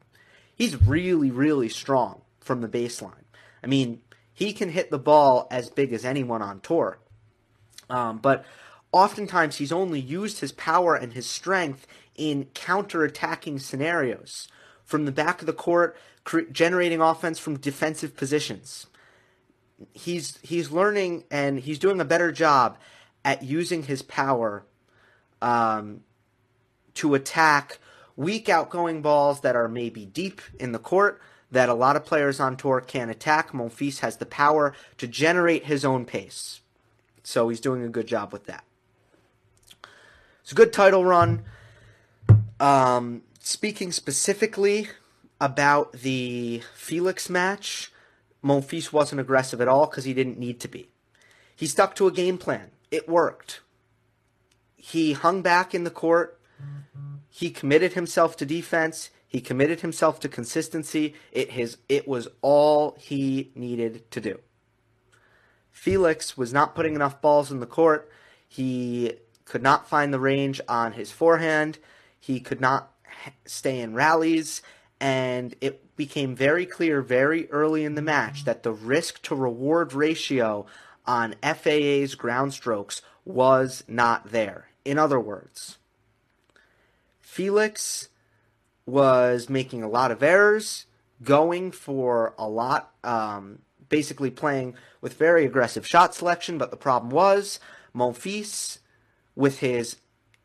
He's 0.54 0.80
really 0.80 1.30
really 1.30 1.68
strong 1.68 2.20
from 2.44 2.60
the 2.60 2.68
baseline. 2.68 3.24
I 3.62 3.66
mean, 3.66 4.02
he 4.32 4.52
can 4.52 4.68
hit 4.68 4.90
the 4.90 4.98
ball 4.98 5.48
as 5.50 5.70
big 5.70 5.92
as 5.92 6.04
anyone 6.04 6.42
on 6.42 6.60
tour. 6.60 6.98
Um, 7.88 8.18
but 8.18 8.44
oftentimes 8.92 9.56
he's 9.56 9.72
only 9.72 10.00
used 10.00 10.40
his 10.40 10.52
power 10.52 10.94
and 10.94 11.12
his 11.12 11.26
strength 11.26 11.86
in 12.14 12.46
counter-attacking 12.54 13.58
scenarios 13.58 14.48
from 14.84 15.06
the 15.06 15.12
back 15.12 15.40
of 15.40 15.46
the 15.46 15.52
court, 15.52 15.96
cre- 16.24 16.42
generating 16.52 17.00
offense 17.00 17.38
from 17.38 17.58
defensive 17.58 18.16
positions. 18.16 18.86
He's 19.92 20.38
he's 20.42 20.70
learning 20.70 21.24
and 21.30 21.58
he's 21.58 21.78
doing 21.78 22.00
a 22.00 22.04
better 22.04 22.30
job 22.30 22.78
at 23.24 23.42
using 23.42 23.82
his 23.84 24.02
power 24.02 24.64
um, 25.42 26.02
to 26.94 27.14
attack 27.14 27.78
weak 28.16 28.48
outgoing 28.48 29.02
balls 29.02 29.40
that 29.40 29.56
are 29.56 29.68
maybe 29.68 30.06
deep 30.06 30.40
in 30.60 30.72
the 30.72 30.78
court 30.78 31.20
that 31.54 31.68
a 31.68 31.74
lot 31.74 31.96
of 31.96 32.04
players 32.04 32.38
on 32.38 32.56
tour 32.56 32.80
can't 32.80 33.10
attack. 33.10 33.52
Monfils 33.52 34.00
has 34.00 34.18
the 34.18 34.26
power 34.26 34.74
to 34.98 35.06
generate 35.06 35.64
his 35.64 35.84
own 35.84 36.04
pace. 36.04 36.60
So 37.22 37.48
he's 37.48 37.60
doing 37.60 37.82
a 37.82 37.88
good 37.88 38.06
job 38.06 38.32
with 38.32 38.44
that. 38.44 38.64
It's 40.42 40.52
a 40.52 40.54
good 40.54 40.72
title 40.72 41.04
run. 41.04 41.42
Um, 42.60 43.22
speaking 43.40 43.92
specifically 43.92 44.88
about 45.40 45.92
the 45.92 46.62
Felix 46.74 47.30
match, 47.30 47.90
Monfils 48.44 48.92
wasn't 48.92 49.20
aggressive 49.20 49.60
at 49.60 49.68
all 49.68 49.86
because 49.86 50.04
he 50.04 50.12
didn't 50.12 50.38
need 50.38 50.60
to 50.60 50.68
be. 50.68 50.88
He 51.56 51.66
stuck 51.66 51.94
to 51.96 52.06
a 52.06 52.12
game 52.12 52.36
plan. 52.36 52.70
It 52.90 53.08
worked. 53.08 53.60
He 54.76 55.14
hung 55.14 55.40
back 55.40 55.74
in 55.74 55.84
the 55.84 55.90
court. 55.90 56.38
He 57.30 57.50
committed 57.50 57.94
himself 57.94 58.36
to 58.36 58.46
defense. 58.46 59.10
He 59.34 59.40
committed 59.40 59.80
himself 59.80 60.20
to 60.20 60.28
consistency. 60.28 61.12
It 61.32 61.50
his 61.50 61.78
it 61.88 62.06
was 62.06 62.28
all 62.40 62.96
he 63.00 63.50
needed 63.56 64.08
to 64.12 64.20
do. 64.20 64.38
Felix 65.72 66.36
was 66.36 66.52
not 66.52 66.76
putting 66.76 66.94
enough 66.94 67.20
balls 67.20 67.50
in 67.50 67.58
the 67.58 67.66
court. 67.66 68.08
He 68.46 69.14
could 69.44 69.60
not 69.60 69.88
find 69.88 70.14
the 70.14 70.20
range 70.20 70.60
on 70.68 70.92
his 70.92 71.10
forehand. 71.10 71.80
He 72.20 72.38
could 72.38 72.60
not 72.60 72.92
stay 73.44 73.80
in 73.80 73.92
rallies. 73.92 74.62
And 75.00 75.56
it 75.60 75.96
became 75.96 76.36
very 76.36 76.64
clear 76.64 77.02
very 77.02 77.50
early 77.50 77.84
in 77.84 77.96
the 77.96 78.02
match 78.02 78.44
that 78.44 78.62
the 78.62 78.70
risk 78.70 79.20
to 79.22 79.34
reward 79.34 79.94
ratio 79.94 80.64
on 81.08 81.34
FAA's 81.42 82.14
ground 82.14 82.52
strokes 82.52 83.02
was 83.24 83.82
not 83.88 84.30
there. 84.30 84.68
In 84.84 84.96
other 84.96 85.18
words, 85.18 85.78
Felix 87.20 88.10
was 88.86 89.48
making 89.48 89.82
a 89.82 89.88
lot 89.88 90.10
of 90.10 90.22
errors, 90.22 90.86
going 91.22 91.70
for 91.70 92.34
a 92.38 92.48
lot, 92.48 92.92
um, 93.02 93.60
basically 93.88 94.30
playing 94.30 94.74
with 95.00 95.14
very 95.14 95.44
aggressive 95.44 95.86
shot 95.86 96.14
selection. 96.14 96.58
But 96.58 96.70
the 96.70 96.76
problem 96.76 97.10
was 97.10 97.60
Monfils 97.94 98.78
with 99.34 99.58
his 99.60 99.96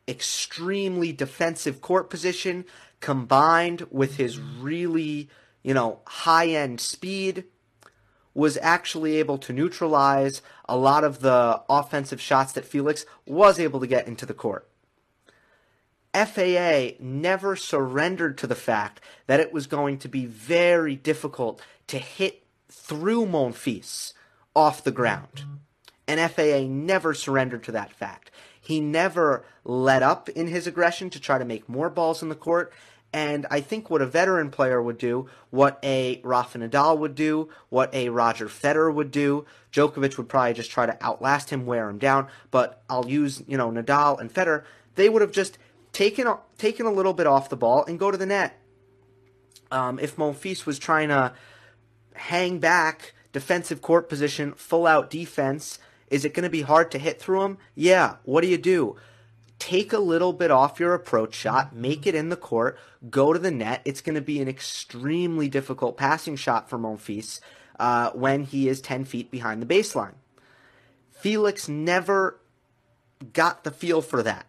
extremely 0.08 1.12
defensive 1.12 1.80
court 1.80 2.10
position 2.10 2.64
combined 3.00 3.86
with 3.90 4.16
his 4.16 4.38
really, 4.38 5.28
you 5.62 5.74
know, 5.74 6.00
high 6.06 6.48
end 6.48 6.80
speed 6.80 7.44
was 8.32 8.58
actually 8.62 9.16
able 9.16 9.38
to 9.38 9.52
neutralize 9.52 10.40
a 10.68 10.76
lot 10.76 11.02
of 11.02 11.20
the 11.20 11.62
offensive 11.68 12.20
shots 12.20 12.52
that 12.52 12.64
Felix 12.64 13.04
was 13.26 13.58
able 13.58 13.80
to 13.80 13.86
get 13.86 14.06
into 14.06 14.24
the 14.24 14.34
court. 14.34 14.69
FAA 16.14 16.96
never 16.98 17.54
surrendered 17.54 18.36
to 18.38 18.46
the 18.46 18.54
fact 18.54 19.00
that 19.26 19.40
it 19.40 19.52
was 19.52 19.66
going 19.66 19.98
to 19.98 20.08
be 20.08 20.26
very 20.26 20.96
difficult 20.96 21.62
to 21.86 21.98
hit 21.98 22.44
through 22.68 23.26
Monfils 23.26 24.12
off 24.54 24.82
the 24.82 24.90
ground. 24.90 25.44
And 26.08 26.20
FAA 26.30 26.66
never 26.68 27.14
surrendered 27.14 27.62
to 27.64 27.72
that 27.72 27.92
fact. 27.92 28.30
He 28.60 28.80
never 28.80 29.44
let 29.64 30.02
up 30.02 30.28
in 30.28 30.48
his 30.48 30.66
aggression 30.66 31.10
to 31.10 31.20
try 31.20 31.38
to 31.38 31.44
make 31.44 31.68
more 31.68 31.88
balls 31.90 32.22
in 32.22 32.28
the 32.28 32.34
court. 32.34 32.72
And 33.12 33.46
I 33.50 33.60
think 33.60 33.90
what 33.90 34.02
a 34.02 34.06
veteran 34.06 34.50
player 34.50 34.80
would 34.80 34.98
do, 34.98 35.28
what 35.50 35.80
a 35.82 36.20
Rafa 36.22 36.58
Nadal 36.58 36.98
would 36.98 37.14
do, 37.16 37.48
what 37.68 37.92
a 37.92 38.08
Roger 38.08 38.46
Federer 38.46 38.94
would 38.94 39.10
do, 39.10 39.46
Djokovic 39.72 40.16
would 40.16 40.28
probably 40.28 40.54
just 40.54 40.70
try 40.70 40.86
to 40.86 40.96
outlast 41.04 41.50
him, 41.50 41.66
wear 41.66 41.88
him 41.88 41.98
down. 41.98 42.28
But 42.50 42.82
I'll 42.88 43.08
use, 43.08 43.42
you 43.48 43.56
know, 43.56 43.70
Nadal 43.70 44.20
and 44.20 44.32
Federer. 44.32 44.64
They 44.94 45.08
would 45.08 45.22
have 45.22 45.32
just 45.32 45.58
taken 45.92 46.32
taken 46.58 46.86
a 46.86 46.92
little 46.92 47.12
bit 47.12 47.26
off 47.26 47.48
the 47.48 47.56
ball 47.56 47.84
and 47.86 47.98
go 47.98 48.10
to 48.10 48.16
the 48.16 48.26
net. 48.26 48.58
Um, 49.70 49.98
if 49.98 50.16
Monfils 50.16 50.66
was 50.66 50.78
trying 50.78 51.08
to 51.08 51.32
hang 52.14 52.58
back, 52.58 53.14
defensive 53.32 53.80
court 53.80 54.08
position, 54.08 54.52
full 54.52 54.86
out 54.86 55.10
defense, 55.10 55.78
is 56.08 56.24
it 56.24 56.34
going 56.34 56.44
to 56.44 56.50
be 56.50 56.62
hard 56.62 56.90
to 56.90 56.98
hit 56.98 57.20
through 57.20 57.42
him? 57.42 57.58
Yeah. 57.74 58.16
What 58.24 58.40
do 58.40 58.48
you 58.48 58.58
do? 58.58 58.96
Take 59.58 59.92
a 59.92 59.98
little 59.98 60.32
bit 60.32 60.50
off 60.50 60.80
your 60.80 60.94
approach 60.94 61.34
shot, 61.34 61.74
make 61.74 62.06
it 62.06 62.14
in 62.14 62.30
the 62.30 62.36
court, 62.36 62.78
go 63.10 63.32
to 63.32 63.38
the 63.38 63.50
net. 63.50 63.82
It's 63.84 64.00
going 64.00 64.14
to 64.14 64.20
be 64.20 64.40
an 64.40 64.48
extremely 64.48 65.48
difficult 65.48 65.96
passing 65.96 66.36
shot 66.36 66.68
for 66.68 66.78
Monfils 66.78 67.40
uh, 67.78 68.10
when 68.10 68.44
he 68.44 68.68
is 68.68 68.80
10 68.80 69.04
feet 69.04 69.30
behind 69.30 69.62
the 69.62 69.66
baseline. 69.66 70.14
Felix 71.10 71.68
never 71.68 72.40
got 73.34 73.64
the 73.64 73.70
feel 73.70 74.00
for 74.00 74.22
that 74.22 74.46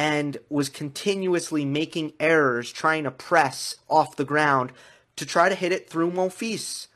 and 0.00 0.38
was 0.48 0.70
continuously 0.70 1.62
making 1.62 2.10
errors 2.18 2.72
trying 2.72 3.04
to 3.04 3.10
press 3.10 3.76
off 3.86 4.16
the 4.16 4.24
ground 4.24 4.72
to 5.14 5.26
try 5.26 5.50
to 5.50 5.54
hit 5.54 5.72
it 5.72 5.90
through 5.90 6.10
Monfils, 6.10 6.86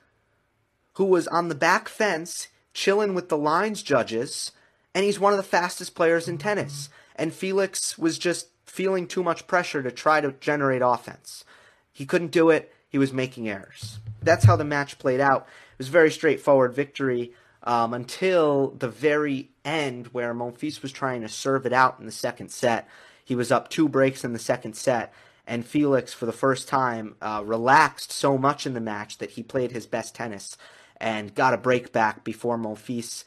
who 0.94 1.04
was 1.04 1.28
on 1.28 1.48
the 1.48 1.54
back 1.54 1.86
fence 1.86 2.48
chilling 2.72 3.14
with 3.14 3.28
the 3.28 3.36
lines 3.36 3.82
judges, 3.82 4.52
and 4.94 5.04
he's 5.04 5.20
one 5.20 5.34
of 5.34 5.36
the 5.36 5.42
fastest 5.42 5.94
players 5.94 6.28
in 6.28 6.38
tennis. 6.38 6.88
And 7.14 7.34
Felix 7.34 7.98
was 7.98 8.16
just 8.16 8.48
feeling 8.64 9.06
too 9.06 9.22
much 9.22 9.46
pressure 9.46 9.82
to 9.82 9.90
try 9.90 10.22
to 10.22 10.32
generate 10.40 10.80
offense. 10.82 11.44
He 11.92 12.06
couldn't 12.06 12.30
do 12.30 12.48
it. 12.48 12.72
He 12.88 12.96
was 12.96 13.12
making 13.12 13.50
errors. 13.50 13.98
That's 14.22 14.46
how 14.46 14.56
the 14.56 14.64
match 14.64 14.98
played 14.98 15.20
out. 15.20 15.42
It 15.72 15.78
was 15.78 15.88
a 15.88 15.90
very 15.90 16.10
straightforward 16.10 16.72
victory 16.72 17.34
um, 17.64 17.94
until 17.94 18.70
the 18.78 18.88
very 18.88 19.50
end, 19.64 20.08
where 20.08 20.34
Monfils 20.34 20.82
was 20.82 20.92
trying 20.92 21.22
to 21.22 21.28
serve 21.28 21.66
it 21.66 21.72
out 21.72 21.98
in 21.98 22.06
the 22.06 22.12
second 22.12 22.50
set. 22.50 22.86
He 23.24 23.34
was 23.34 23.50
up 23.50 23.68
two 23.68 23.88
breaks 23.88 24.22
in 24.22 24.34
the 24.34 24.38
second 24.38 24.76
set, 24.76 25.12
and 25.46 25.66
Felix, 25.66 26.12
for 26.12 26.26
the 26.26 26.32
first 26.32 26.68
time, 26.68 27.16
uh, 27.22 27.42
relaxed 27.44 28.12
so 28.12 28.36
much 28.36 28.66
in 28.66 28.74
the 28.74 28.80
match 28.80 29.18
that 29.18 29.32
he 29.32 29.42
played 29.42 29.72
his 29.72 29.86
best 29.86 30.14
tennis 30.14 30.56
and 30.98 31.34
got 31.34 31.54
a 31.54 31.58
break 31.58 31.92
back 31.92 32.22
before 32.22 32.58
Monfils 32.58 33.24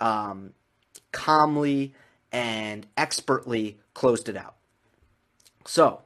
um, 0.00 0.52
calmly 1.12 1.94
and 2.32 2.86
expertly 2.96 3.78
closed 3.94 4.28
it 4.28 4.36
out. 4.36 4.56
So, 5.64 6.02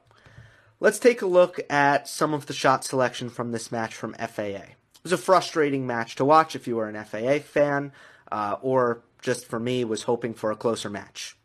let's 0.79 0.99
take 0.99 1.21
a 1.21 1.27
look 1.27 1.59
at 1.69 2.07
some 2.07 2.33
of 2.33 2.45
the 2.45 2.53
shot 2.53 2.85
selection 2.85 3.29
from 3.29 3.51
this 3.51 3.71
match 3.71 3.95
from 3.95 4.13
FAA. 4.13 4.75
It 5.01 5.05
was 5.05 5.13
a 5.13 5.17
frustrating 5.17 5.87
match 5.87 6.15
to 6.17 6.25
watch 6.25 6.55
if 6.55 6.67
you 6.67 6.75
were 6.75 6.87
an 6.87 7.03
FAA 7.03 7.39
fan, 7.39 7.91
uh, 8.31 8.57
or 8.61 9.01
just 9.19 9.47
for 9.47 9.59
me, 9.59 9.83
was 9.83 10.03
hoping 10.03 10.35
for 10.35 10.51
a 10.51 10.55
closer 10.55 10.91
match 10.91 11.35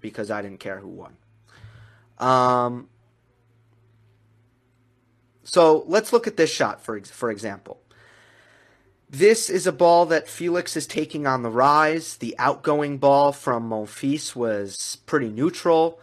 because 0.00 0.30
I 0.30 0.40
didn't 0.40 0.60
care 0.60 0.78
who 0.78 0.86
won. 0.86 1.16
Um, 2.18 2.88
so 5.42 5.82
let's 5.88 6.12
look 6.12 6.28
at 6.28 6.36
this 6.36 6.52
shot 6.52 6.80
for 6.80 7.00
for 7.00 7.28
example. 7.28 7.80
This 9.08 9.50
is 9.50 9.66
a 9.66 9.72
ball 9.72 10.06
that 10.06 10.28
Felix 10.28 10.76
is 10.76 10.86
taking 10.86 11.26
on 11.26 11.42
the 11.42 11.50
rise. 11.50 12.18
The 12.18 12.36
outgoing 12.38 12.98
ball 12.98 13.32
from 13.32 13.68
Monfils 13.68 14.36
was 14.36 14.98
pretty 15.06 15.28
neutral, 15.28 15.98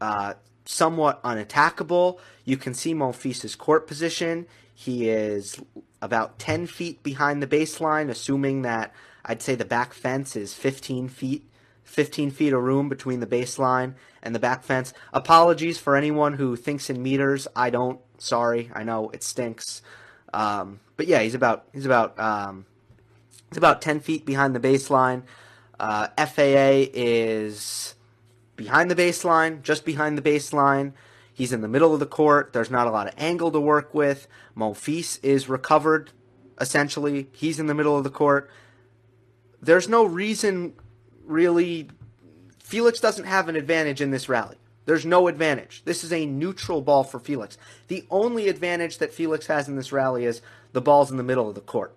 uh, 0.00 0.34
somewhat 0.64 1.22
unattackable. 1.22 2.18
You 2.44 2.56
can 2.56 2.74
see 2.74 2.92
Monfils' 2.92 3.56
court 3.56 3.86
position. 3.86 4.48
He 4.74 5.08
is 5.08 5.60
about 6.00 6.38
10 6.38 6.66
feet 6.66 7.02
behind 7.02 7.42
the 7.42 7.46
baseline, 7.46 8.08
assuming 8.08 8.62
that 8.62 8.92
I'd 9.24 9.42
say 9.42 9.54
the 9.54 9.64
back 9.64 9.92
fence 9.92 10.36
is 10.36 10.54
15 10.54 11.08
feet. 11.08 11.44
15 11.84 12.30
feet 12.30 12.52
of 12.52 12.62
room 12.62 12.90
between 12.90 13.20
the 13.20 13.26
baseline 13.26 13.94
and 14.22 14.34
the 14.34 14.38
back 14.38 14.62
fence. 14.62 14.92
Apologies 15.12 15.78
for 15.78 15.96
anyone 15.96 16.34
who 16.34 16.54
thinks 16.54 16.90
in 16.90 17.02
meters. 17.02 17.48
I 17.56 17.70
don't. 17.70 17.98
Sorry. 18.18 18.70
I 18.74 18.84
know 18.84 19.08
it 19.10 19.22
stinks. 19.22 19.80
Um, 20.34 20.80
but 20.98 21.06
yeah, 21.06 21.20
he's 21.20 21.34
about 21.34 21.64
he's 21.72 21.86
about 21.86 22.18
um, 22.20 22.66
he's 23.48 23.56
about 23.56 23.80
ten 23.80 24.00
feet 24.00 24.26
behind 24.26 24.54
the 24.54 24.60
baseline. 24.60 25.22
Uh, 25.80 26.08
FAA 26.18 26.90
is 26.92 27.94
behind 28.56 28.90
the 28.90 28.96
baseline, 28.96 29.62
just 29.62 29.86
behind 29.86 30.18
the 30.18 30.22
baseline. 30.22 30.92
He's 31.38 31.52
in 31.52 31.60
the 31.60 31.68
middle 31.68 31.94
of 31.94 32.00
the 32.00 32.04
court. 32.06 32.52
There's 32.52 32.68
not 32.68 32.88
a 32.88 32.90
lot 32.90 33.06
of 33.06 33.14
angle 33.16 33.52
to 33.52 33.60
work 33.60 33.94
with. 33.94 34.26
Monfils 34.56 35.20
is 35.22 35.48
recovered, 35.48 36.10
essentially. 36.60 37.28
He's 37.30 37.60
in 37.60 37.68
the 37.68 37.76
middle 37.76 37.96
of 37.96 38.02
the 38.02 38.10
court. 38.10 38.50
There's 39.62 39.88
no 39.88 40.04
reason, 40.04 40.72
really. 41.24 41.90
Felix 42.58 42.98
doesn't 42.98 43.26
have 43.26 43.48
an 43.48 43.54
advantage 43.54 44.00
in 44.00 44.10
this 44.10 44.28
rally. 44.28 44.56
There's 44.84 45.06
no 45.06 45.28
advantage. 45.28 45.82
This 45.84 46.02
is 46.02 46.12
a 46.12 46.26
neutral 46.26 46.82
ball 46.82 47.04
for 47.04 47.20
Felix. 47.20 47.56
The 47.86 48.04
only 48.10 48.48
advantage 48.48 48.98
that 48.98 49.14
Felix 49.14 49.46
has 49.46 49.68
in 49.68 49.76
this 49.76 49.92
rally 49.92 50.24
is 50.24 50.42
the 50.72 50.80
ball's 50.80 51.12
in 51.12 51.18
the 51.18 51.22
middle 51.22 51.48
of 51.48 51.54
the 51.54 51.60
court. 51.60 51.94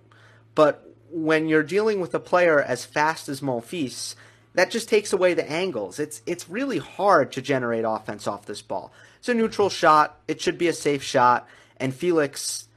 But 0.53 0.87
when 1.09 1.47
you're 1.47 1.63
dealing 1.63 1.99
with 1.99 2.13
a 2.13 2.19
player 2.19 2.61
as 2.61 2.85
fast 2.85 3.27
as 3.27 3.41
Monfils, 3.41 4.13
that 4.53 4.69
just 4.69 4.87
takes 4.87 5.11
away 5.11 5.33
the 5.33 5.49
angles. 5.49 5.97
It's 5.97 6.21
it's 6.27 6.47
really 6.47 6.77
hard 6.77 7.31
to 7.31 7.41
generate 7.41 7.85
offense 7.87 8.27
off 8.27 8.45
this 8.45 8.61
ball. 8.61 8.93
It's 9.21 9.29
a 9.29 9.35
neutral 9.35 9.69
shot. 9.69 10.19
It 10.27 10.41
should 10.41 10.57
be 10.57 10.67
a 10.67 10.73
safe 10.73 11.03
shot. 11.03 11.47
And 11.77 11.93
Felix 11.93 12.67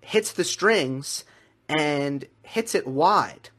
hits 0.00 0.32
the 0.32 0.44
strings 0.44 1.24
and 1.68 2.24
hits 2.42 2.74
it 2.74 2.86
wide. 2.86 3.50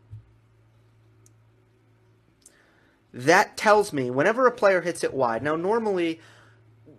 That 3.13 3.57
tells 3.57 3.93
me 3.93 4.09
whenever 4.09 4.47
a 4.47 4.51
player 4.51 4.81
hits 4.81 5.03
it 5.03 5.13
wide, 5.13 5.43
now 5.43 5.55
normally 5.55 6.19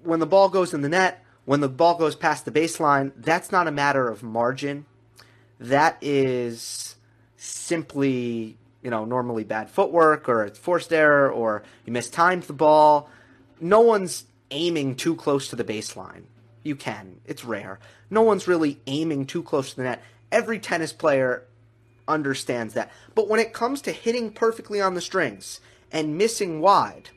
when 0.04 0.20
the 0.20 0.26
ball 0.26 0.48
goes 0.48 0.72
in 0.72 0.82
the 0.82 0.88
net, 0.88 1.24
when 1.44 1.58
the 1.58 1.68
ball 1.68 1.96
goes 1.96 2.14
past 2.14 2.44
the 2.44 2.52
baseline, 2.52 3.10
that's 3.16 3.50
not 3.50 3.66
a 3.66 3.72
matter 3.72 4.08
of 4.08 4.22
margin. 4.22 4.86
That 5.58 5.98
is 6.00 6.94
simply, 7.36 8.58
you 8.80 8.90
know, 8.90 9.04
normally 9.04 9.42
bad 9.42 9.70
footwork 9.70 10.28
or 10.28 10.44
it's 10.44 10.58
forced 10.60 10.92
error 10.92 11.28
or 11.28 11.64
you 11.84 11.92
mistimed 11.92 12.44
the 12.44 12.52
ball. 12.52 13.10
No 13.60 13.80
one's 13.80 14.26
aiming 14.52 14.94
too 14.94 15.16
close 15.16 15.48
to 15.48 15.56
the 15.56 15.64
baseline. 15.64 16.24
You 16.62 16.76
can. 16.76 17.20
It's 17.24 17.44
rare. 17.44 17.80
No 18.08 18.22
one's 18.22 18.46
really 18.46 18.80
aiming 18.86 19.26
too 19.26 19.42
close 19.42 19.70
to 19.70 19.76
the 19.76 19.82
net. 19.82 20.02
Every 20.30 20.60
tennis 20.60 20.92
player 20.92 21.44
understands 22.06 22.74
that. 22.74 22.90
But 23.14 23.28
when 23.28 23.40
it 23.40 23.52
comes 23.52 23.82
to 23.82 23.92
hitting 23.92 24.30
perfectly 24.30 24.80
on 24.80 24.94
the 24.94 25.00
strings 25.00 25.60
and 25.90 26.16
missing 26.16 26.60
wide 26.60 27.10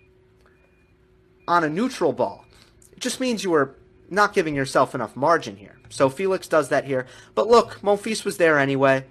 on 1.48 1.64
a 1.64 1.70
neutral 1.70 2.14
ball, 2.14 2.46
it 2.92 3.00
just 3.00 3.20
means 3.20 3.44
you 3.44 3.52
were 3.52 3.76
not 4.10 4.34
giving 4.34 4.56
yourself 4.56 4.96
enough 4.96 5.16
margin 5.16 5.58
here. 5.58 5.78
So 5.90 6.10
Felix 6.10 6.48
does 6.48 6.70
that 6.70 6.86
here. 6.86 7.06
But 7.36 7.48
look, 7.48 7.80
Monfils 7.82 8.26
was 8.26 8.38
there 8.38 8.58
anyway. 8.58 9.06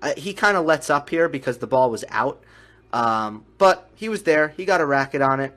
Uh, 0.00 0.14
he 0.16 0.34
kind 0.34 0.56
of 0.56 0.64
lets 0.64 0.90
up 0.90 1.10
here 1.10 1.28
because 1.28 1.58
the 1.58 1.66
ball 1.66 1.90
was 1.90 2.04
out. 2.08 2.42
Um, 2.92 3.44
but 3.58 3.90
he 3.94 4.08
was 4.08 4.22
there. 4.22 4.48
He 4.48 4.64
got 4.64 4.80
a 4.80 4.86
racket 4.86 5.22
on 5.22 5.40
it. 5.40 5.56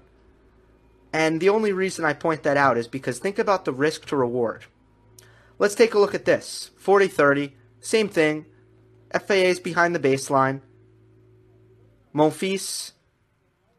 And 1.14 1.40
the 1.40 1.50
only 1.50 1.72
reason 1.72 2.06
I 2.06 2.14
point 2.14 2.44
that 2.44 2.58
out 2.58 2.78
is 2.78 2.88
because 2.88 3.20
think 3.20 3.40
about 3.40 3.66
the 3.66 3.74
risk 3.74 4.06
to 4.08 4.16
reward. 4.16 4.66
Let's 5.60 5.76
take 5.76 5.94
a 5.94 6.00
look 6.00 6.14
at 6.14 6.26
this 6.26 6.72
40 6.78 7.08
30, 7.08 7.54
same 7.80 8.10
thing. 8.10 8.46
FAA 9.12 9.34
is 9.34 9.60
behind 9.60 9.96
the 9.96 10.00
baseline. 10.00 10.62
Monfils, 12.14 12.92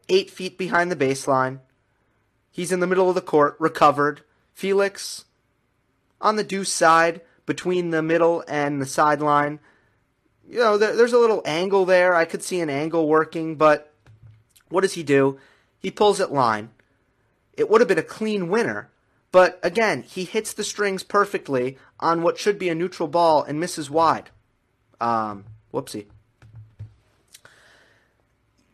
eight 0.07 0.29
feet 0.29 0.57
behind 0.57 0.91
the 0.91 0.95
baseline. 0.95 1.59
He's 2.51 2.71
in 2.71 2.79
the 2.79 2.87
middle 2.87 3.09
of 3.09 3.15
the 3.15 3.21
court, 3.21 3.55
recovered. 3.59 4.21
Felix, 4.53 5.25
on 6.19 6.35
the 6.35 6.43
deuce 6.43 6.71
side, 6.71 7.21
between 7.49 7.89
the 7.89 8.03
middle 8.03 8.43
and 8.47 8.79
the 8.79 8.85
sideline. 8.85 9.59
You 10.47 10.59
know, 10.59 10.77
there, 10.77 10.95
there's 10.95 11.13
a 11.13 11.17
little 11.17 11.41
angle 11.45 11.83
there. 11.83 12.13
I 12.13 12.25
could 12.25 12.43
see 12.43 12.59
an 12.59 12.69
angle 12.69 13.07
working, 13.07 13.55
but 13.55 13.91
what 14.69 14.81
does 14.81 14.93
he 14.93 15.01
do? 15.01 15.39
He 15.79 15.89
pulls 15.89 16.19
it 16.19 16.31
line. 16.31 16.69
It 17.59 17.69
would 17.69 17.81
have 17.81 17.87
been 17.87 17.99
a 17.99 18.03
clean 18.03 18.49
winner, 18.49 18.89
but 19.31 19.59
again, 19.61 20.03
he 20.03 20.23
hits 20.23 20.53
the 20.53 20.63
strings 20.63 21.03
perfectly 21.03 21.77
on 21.99 22.23
what 22.23 22.37
should 22.37 22.57
be 22.57 22.69
a 22.69 22.75
neutral 22.75 23.07
ball 23.07 23.43
and 23.43 23.59
misses 23.59 23.89
wide. 23.89 24.29
Um, 25.01 25.45
whoopsie. 25.73 26.07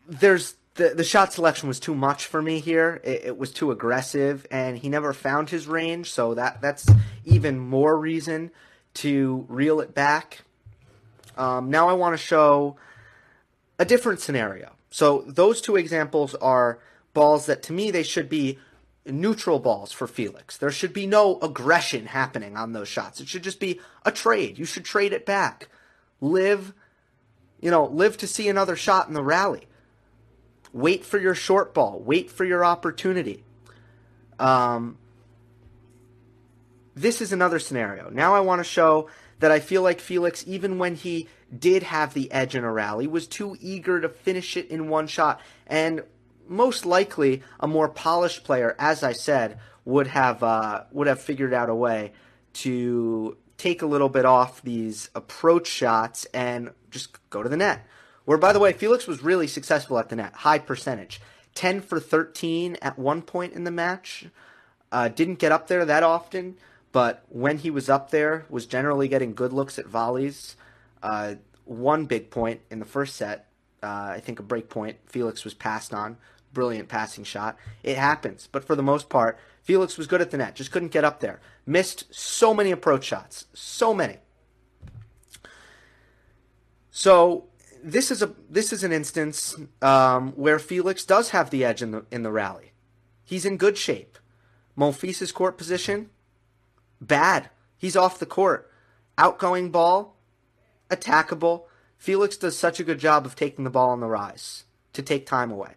There's 0.08 0.56
the 0.76 0.90
the 0.90 1.04
shot 1.04 1.34
selection 1.34 1.68
was 1.68 1.80
too 1.80 1.96
much 1.96 2.26
for 2.26 2.42
me 2.42 2.60
here. 2.60 3.02
It, 3.04 3.26
it, 3.26 3.38
was 3.38 3.52
too 3.52 3.72
aggressive, 3.72 4.46
and 4.52 4.78
he 4.78 4.90
never 4.90 5.14
found 5.14 5.50
his 5.50 5.68
range. 5.68 6.12
So 6.12 6.36
that 6.36 6.62
that's 6.62 6.86
even 7.24 7.58
more 7.58 7.98
reason 7.98 8.52
to 8.96 9.46
reel 9.50 9.80
it 9.80 9.94
back. 9.94 10.42
Um, 11.38 11.70
now 11.70 11.90
I 11.90 11.94
want 11.94 12.14
to 12.14 12.18
show 12.18 12.78
a 13.80 13.86
different 13.86 14.20
scenario. 14.20 14.74
So 14.90 15.24
those 15.28 15.60
two 15.60 15.76
examples 15.76 16.36
are 16.36 16.80
balls 17.14 17.48
that 17.48 17.64
to 17.64 17.74
me 17.74 17.92
they 17.92 18.04
should 18.04 18.30
be 18.30 18.60
neutral 19.06 19.60
balls 19.60 19.92
for 19.92 20.08
Felix. 20.08 20.58
There 20.58 20.72
should 20.72 20.94
be 20.94 21.06
no 21.06 21.40
aggression 21.40 22.08
happening 22.08 22.58
on 22.58 22.74
those 22.74 22.88
shots. 22.88 23.20
It 23.20 23.28
should 23.28 23.44
just 23.44 23.60
be 23.60 23.80
a 24.04 24.12
trade. 24.12 24.58
You 24.58 24.66
should 24.66 24.86
trade 24.86 25.14
it 25.14 25.26
back. 25.26 25.70
Live, 26.22 26.74
you 27.62 27.70
know, 27.70 27.86
live 27.86 28.18
to 28.18 28.28
see 28.28 28.50
another 28.50 28.76
shot 28.76 29.08
in 29.08 29.14
the 29.14 29.24
rally. 29.24 29.68
Wait 30.74 31.06
for 31.06 31.20
your 31.20 31.36
short 31.36 31.74
ball. 31.74 32.00
Wait 32.00 32.32
for 32.32 32.46
your 32.46 32.66
opportunity. 32.66 33.44
Um, 34.40 34.98
this 36.96 37.22
is 37.22 37.32
another 37.32 37.60
scenario. 37.60 38.10
Now 38.10 38.36
I 38.36 38.40
want 38.40 38.60
to 38.60 38.64
show 38.64 39.10
that 39.40 39.52
I 39.52 39.60
feel 39.60 39.82
like 39.82 40.00
Felix, 40.00 40.44
even 40.48 40.78
when 40.78 40.96
he 40.96 41.28
did 41.58 41.84
have 41.84 42.14
the 42.14 42.32
edge 42.32 42.56
in 42.56 42.64
a 42.64 42.72
rally, 42.72 43.06
was 43.06 43.28
too 43.28 43.58
eager 43.60 44.02
to 44.02 44.10
finish 44.10 44.58
it 44.58 44.70
in 44.70 44.90
one 44.90 45.08
shot. 45.08 45.42
And 45.68 46.04
most 46.48 46.86
likely, 46.86 47.44
a 47.60 47.68
more 47.68 47.90
polished 47.90 48.44
player, 48.44 48.76
as 48.80 49.04
I 49.04 49.14
said, 49.14 49.60
would 49.84 50.08
have 50.08 50.44
uh, 50.44 50.84
would 50.92 51.08
have 51.08 51.22
figured 51.22 51.54
out 51.54 51.70
a 51.70 51.76
way 51.76 52.12
to 52.54 53.38
take 53.58 53.82
a 53.82 53.86
little 53.86 54.10
bit 54.10 54.26
off 54.26 54.62
these 54.62 55.10
approach 55.16 55.68
shots 55.68 56.26
and 56.34 56.72
just 56.92 57.18
go 57.30 57.44
to 57.44 57.50
the 57.50 57.58
net. 57.58 57.86
Where, 58.26 58.38
by 58.38 58.54
the 58.54 58.60
way, 58.60 58.74
Felix 58.74 59.08
was 59.08 59.24
really 59.24 59.48
successful 59.48 60.00
at 60.00 60.10
the 60.10 60.16
net, 60.16 60.34
high 60.34 60.60
percentage. 60.60 61.22
10 61.54 61.82
for 61.82 62.00
13 62.00 62.78
at 62.82 63.00
one 63.00 63.22
point 63.22 63.54
in 63.54 63.64
the 63.64 63.72
match. 63.72 64.26
Uh, 64.92 65.08
didn't 65.08 65.40
get 65.40 65.52
up 65.52 65.68
there 65.68 65.86
that 65.86 66.04
often, 66.04 66.58
but 66.92 67.24
when 67.30 67.60
he 67.60 67.70
was 67.70 67.90
up 67.90 68.12
there, 68.12 68.46
was 68.50 68.66
generally 68.66 69.08
getting 69.08 69.34
good 69.34 69.54
looks 69.54 69.80
at 69.80 69.86
volleys. 69.86 70.56
Uh, 71.02 71.36
one 71.66 72.06
big 72.06 72.30
point 72.30 72.62
in 72.70 72.80
the 72.80 72.86
first 72.86 73.16
set, 73.16 73.48
uh, 73.82 74.12
I 74.14 74.20
think 74.20 74.40
a 74.40 74.44
break 74.44 74.70
point, 74.70 74.98
Felix 75.06 75.44
was 75.44 75.54
passed 75.54 75.94
on. 75.94 76.18
Brilliant 76.56 76.90
passing 76.90 77.24
shot. 77.24 77.58
It 77.84 77.98
happens, 77.98 78.50
but 78.52 78.64
for 78.64 78.76
the 78.76 78.82
most 78.82 79.10
part, 79.10 79.38
Felix 79.62 79.98
was 79.98 80.08
good 80.08 80.22
at 80.22 80.32
the 80.32 80.38
net, 80.38 80.56
just 80.56 80.72
couldn't 80.72 80.92
get 80.92 81.04
up 81.04 81.20
there. 81.20 81.40
Missed 81.68 82.06
so 82.10 82.54
many 82.54 82.72
approach 82.72 83.04
shots, 83.04 83.46
so 83.54 83.94
many. 83.94 84.18
So 86.90 87.50
this 87.84 88.10
is 88.10 88.24
a 88.24 88.34
this 88.50 88.72
is 88.72 88.84
an 88.84 88.94
instance 88.94 89.56
um, 89.82 90.32
where 90.32 90.60
Felix 90.60 91.04
does 91.04 91.32
have 91.32 91.50
the 91.50 91.66
edge 91.66 91.82
in 91.82 91.92
the 91.92 92.06
in 92.10 92.24
the 92.24 92.32
rally. 92.32 92.72
He's 93.24 93.46
in 93.46 93.58
good 93.58 93.78
shape. 93.78 94.18
Monfils' 94.78 95.34
court 95.34 95.58
position, 95.58 96.10
bad. 97.02 97.50
He's 97.78 97.98
off 97.98 98.18
the 98.18 98.26
court. 98.26 98.72
Outgoing 99.18 99.72
ball, 99.72 100.18
attackable. 100.90 101.64
Felix 101.98 102.38
does 102.38 102.58
such 102.58 102.80
a 102.80 102.84
good 102.84 103.00
job 103.00 103.26
of 103.26 103.36
taking 103.36 103.66
the 103.66 103.70
ball 103.70 103.90
on 103.90 104.00
the 104.00 104.08
rise 104.08 104.64
to 104.94 105.02
take 105.02 105.26
time 105.26 105.52
away. 105.52 105.76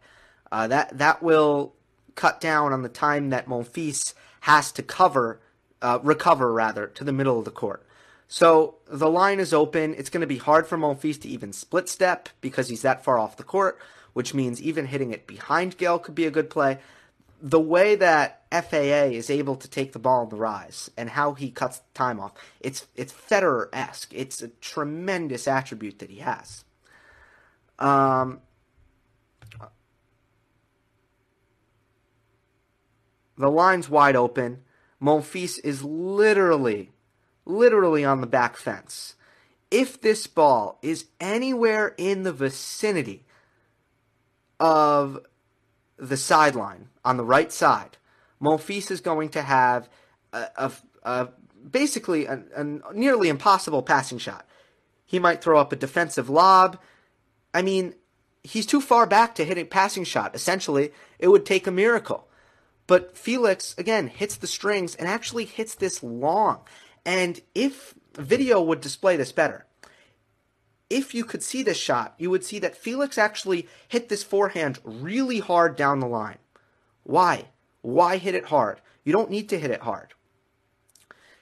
Uh, 0.50 0.66
that 0.68 0.96
that 0.98 1.22
will 1.22 1.74
cut 2.14 2.40
down 2.40 2.72
on 2.72 2.82
the 2.82 2.88
time 2.88 3.30
that 3.30 3.46
Monfils 3.46 4.14
has 4.40 4.72
to 4.72 4.82
cover, 4.82 5.40
uh, 5.80 5.98
recover 6.02 6.52
rather, 6.52 6.86
to 6.88 7.04
the 7.04 7.12
middle 7.12 7.38
of 7.38 7.44
the 7.44 7.50
court. 7.50 7.86
So 8.28 8.76
the 8.86 9.08
line 9.08 9.40
is 9.40 9.54
open. 9.54 9.94
It's 9.94 10.10
going 10.10 10.20
to 10.20 10.26
be 10.26 10.38
hard 10.38 10.66
for 10.66 10.76
Monfils 10.76 11.20
to 11.22 11.28
even 11.28 11.52
split 11.52 11.88
step 11.88 12.28
because 12.40 12.68
he's 12.68 12.82
that 12.82 13.02
far 13.02 13.18
off 13.18 13.36
the 13.36 13.42
court, 13.42 13.78
which 14.12 14.34
means 14.34 14.60
even 14.60 14.86
hitting 14.86 15.12
it 15.12 15.26
behind 15.26 15.78
Gael 15.78 15.98
could 15.98 16.14
be 16.14 16.26
a 16.26 16.30
good 16.30 16.50
play. 16.50 16.78
The 17.40 17.60
way 17.60 17.94
that 17.94 18.42
FAA 18.50 19.12
is 19.14 19.30
able 19.30 19.56
to 19.56 19.68
take 19.68 19.92
the 19.92 19.98
ball 19.98 20.22
on 20.22 20.28
the 20.28 20.36
rise 20.36 20.90
and 20.96 21.10
how 21.10 21.34
he 21.34 21.50
cuts 21.50 21.80
time 21.94 22.18
off, 22.18 22.32
it's 22.60 22.86
it's 22.96 23.12
Federer 23.12 23.68
esque. 23.72 24.12
It's 24.12 24.42
a 24.42 24.48
tremendous 24.48 25.46
attribute 25.46 26.00
that 26.00 26.10
he 26.10 26.18
has. 26.18 26.64
Um, 27.78 28.40
the 33.38 33.50
line's 33.50 33.88
wide 33.88 34.16
open. 34.16 34.62
Monfils 35.00 35.58
is 35.62 35.84
literally 35.84 36.90
literally 37.46 38.04
on 38.04 38.20
the 38.20 38.26
back 38.26 38.56
fence. 38.56 39.14
If 39.70 40.00
this 40.00 40.26
ball 40.26 40.78
is 40.82 41.06
anywhere 41.20 41.94
in 41.96 42.22
the 42.22 42.32
vicinity 42.32 43.24
of 44.60 45.20
the 45.96 46.16
sideline 46.16 46.88
on 47.04 47.16
the 47.16 47.24
right 47.24 47.50
side, 47.50 47.96
Monfils 48.40 48.90
is 48.90 49.00
going 49.00 49.30
to 49.30 49.42
have 49.42 49.88
a, 50.32 50.46
a, 50.56 50.72
a 51.02 51.28
basically 51.70 52.26
a, 52.26 52.42
a 52.54 52.64
nearly 52.94 53.28
impossible 53.28 53.82
passing 53.82 54.18
shot. 54.18 54.46
He 55.04 55.18
might 55.18 55.42
throw 55.42 55.58
up 55.58 55.72
a 55.72 55.76
defensive 55.76 56.28
lob. 56.28 56.78
I 57.54 57.62
mean, 57.62 57.94
he's 58.42 58.66
too 58.66 58.80
far 58.80 59.06
back 59.06 59.34
to 59.36 59.44
hit 59.44 59.58
a 59.58 59.64
passing 59.64 60.04
shot. 60.04 60.34
Essentially, 60.34 60.92
it 61.18 61.28
would 61.28 61.46
take 61.46 61.66
a 61.66 61.70
miracle. 61.70 62.27
But 62.88 63.16
Felix, 63.16 63.76
again, 63.78 64.08
hits 64.08 64.36
the 64.36 64.48
strings 64.48 64.96
and 64.96 65.06
actually 65.06 65.44
hits 65.44 65.76
this 65.76 66.02
long. 66.02 66.62
And 67.04 67.40
if 67.54 67.94
video 68.14 68.60
would 68.60 68.80
display 68.80 69.16
this 69.16 69.30
better, 69.30 69.66
if 70.90 71.14
you 71.14 71.24
could 71.24 71.42
see 71.42 71.62
this 71.62 71.76
shot, 71.76 72.14
you 72.18 72.30
would 72.30 72.44
see 72.44 72.58
that 72.58 72.76
Felix 72.76 73.18
actually 73.18 73.68
hit 73.86 74.08
this 74.08 74.24
forehand 74.24 74.80
really 74.82 75.38
hard 75.38 75.76
down 75.76 76.00
the 76.00 76.06
line. 76.06 76.38
Why? 77.04 77.50
Why 77.82 78.16
hit 78.16 78.34
it 78.34 78.46
hard? 78.46 78.80
You 79.04 79.12
don't 79.12 79.30
need 79.30 79.50
to 79.50 79.58
hit 79.58 79.70
it 79.70 79.82
hard. 79.82 80.14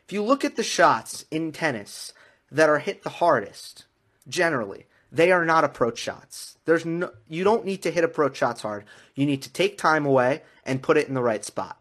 If 0.04 0.12
you 0.12 0.22
look 0.22 0.44
at 0.44 0.56
the 0.56 0.64
shots 0.64 1.26
in 1.30 1.52
tennis 1.52 2.12
that 2.50 2.68
are 2.68 2.80
hit 2.80 3.04
the 3.04 3.10
hardest, 3.10 3.86
generally, 4.28 4.86
they 5.12 5.32
are 5.32 5.44
not 5.44 5.64
approach 5.64 5.98
shots. 5.98 6.58
There's 6.64 6.84
no, 6.84 7.10
you 7.28 7.44
don't 7.44 7.64
need 7.64 7.82
to 7.82 7.90
hit 7.90 8.04
approach 8.04 8.36
shots 8.36 8.62
hard. 8.62 8.84
You 9.14 9.26
need 9.26 9.42
to 9.42 9.52
take 9.52 9.78
time 9.78 10.04
away 10.04 10.42
and 10.64 10.82
put 10.82 10.96
it 10.96 11.08
in 11.08 11.14
the 11.14 11.22
right 11.22 11.44
spot. 11.44 11.78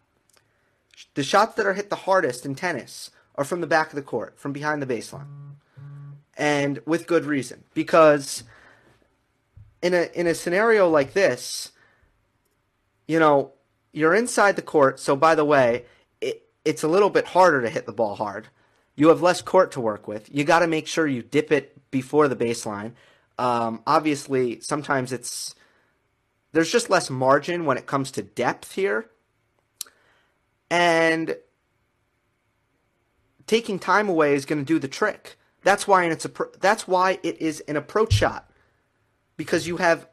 The 1.16 1.24
shots 1.24 1.56
that 1.56 1.66
are 1.66 1.74
hit 1.74 1.90
the 1.90 1.96
hardest 1.96 2.46
in 2.46 2.56
tennis 2.56 3.12
are 3.36 3.44
from 3.44 3.62
the 3.62 3.68
back 3.68 3.90
of 3.90 3.96
the 3.96 4.02
court, 4.02 4.40
from 4.40 4.54
behind 4.54 4.82
the 4.82 4.86
baseline. 4.86 5.28
And 6.38 6.80
with 6.86 7.08
good 7.08 7.26
reason. 7.26 7.64
Because 7.74 8.44
in 9.82 9.94
a 9.94 10.10
in 10.14 10.28
a 10.28 10.36
scenario 10.36 10.90
like 10.90 11.14
this, 11.14 11.72
you 13.08 13.20
know, 13.20 13.52
you're 13.92 14.16
inside 14.16 14.56
the 14.56 14.62
court, 14.62 15.00
so 15.00 15.16
by 15.16 15.36
the 15.36 15.46
way, 15.46 15.86
it, 16.20 16.44
it's 16.66 16.84
a 16.84 16.88
little 16.88 17.10
bit 17.10 17.28
harder 17.28 17.62
to 17.62 17.70
hit 17.70 17.86
the 17.86 17.94
ball 17.94 18.16
hard. 18.16 18.48
You 18.96 19.10
have 19.10 19.22
less 19.22 19.42
court 19.42 19.72
to 19.74 19.82
work 19.82 20.08
with. 20.08 20.34
You 20.34 20.44
got 20.44 20.60
to 20.60 20.68
make 20.68 20.88
sure 20.88 21.08
you 21.08 21.22
dip 21.22 21.52
it 21.52 21.90
before 21.92 22.28
the 22.28 22.36
baseline. 22.36 22.94
Um, 23.38 23.82
obviously, 23.86 24.60
sometimes 24.62 25.12
it's 25.12 25.56
there's 26.52 26.72
just 26.72 26.90
less 26.90 27.10
margin 27.10 27.66
when 27.66 27.78
it 27.78 27.86
comes 27.86 28.12
to 28.12 28.22
depth 28.22 28.74
here, 28.74 29.10
and 30.70 31.36
taking 33.48 33.80
time 33.80 34.10
away 34.10 34.34
is 34.34 34.46
going 34.46 34.60
to 34.60 34.66
do 34.66 34.80
the 34.80 34.88
trick. 34.88 35.38
That's 35.64 35.88
why 35.88 36.06
it's 36.06 36.26
a 36.26 36.32
that's 36.60 36.88
why 36.88 37.20
it 37.24 37.42
is 37.42 37.60
an 37.62 37.76
approach 37.76 38.14
shot 38.14 38.50
because 39.38 39.68
you 39.68 39.78
have 39.78 40.08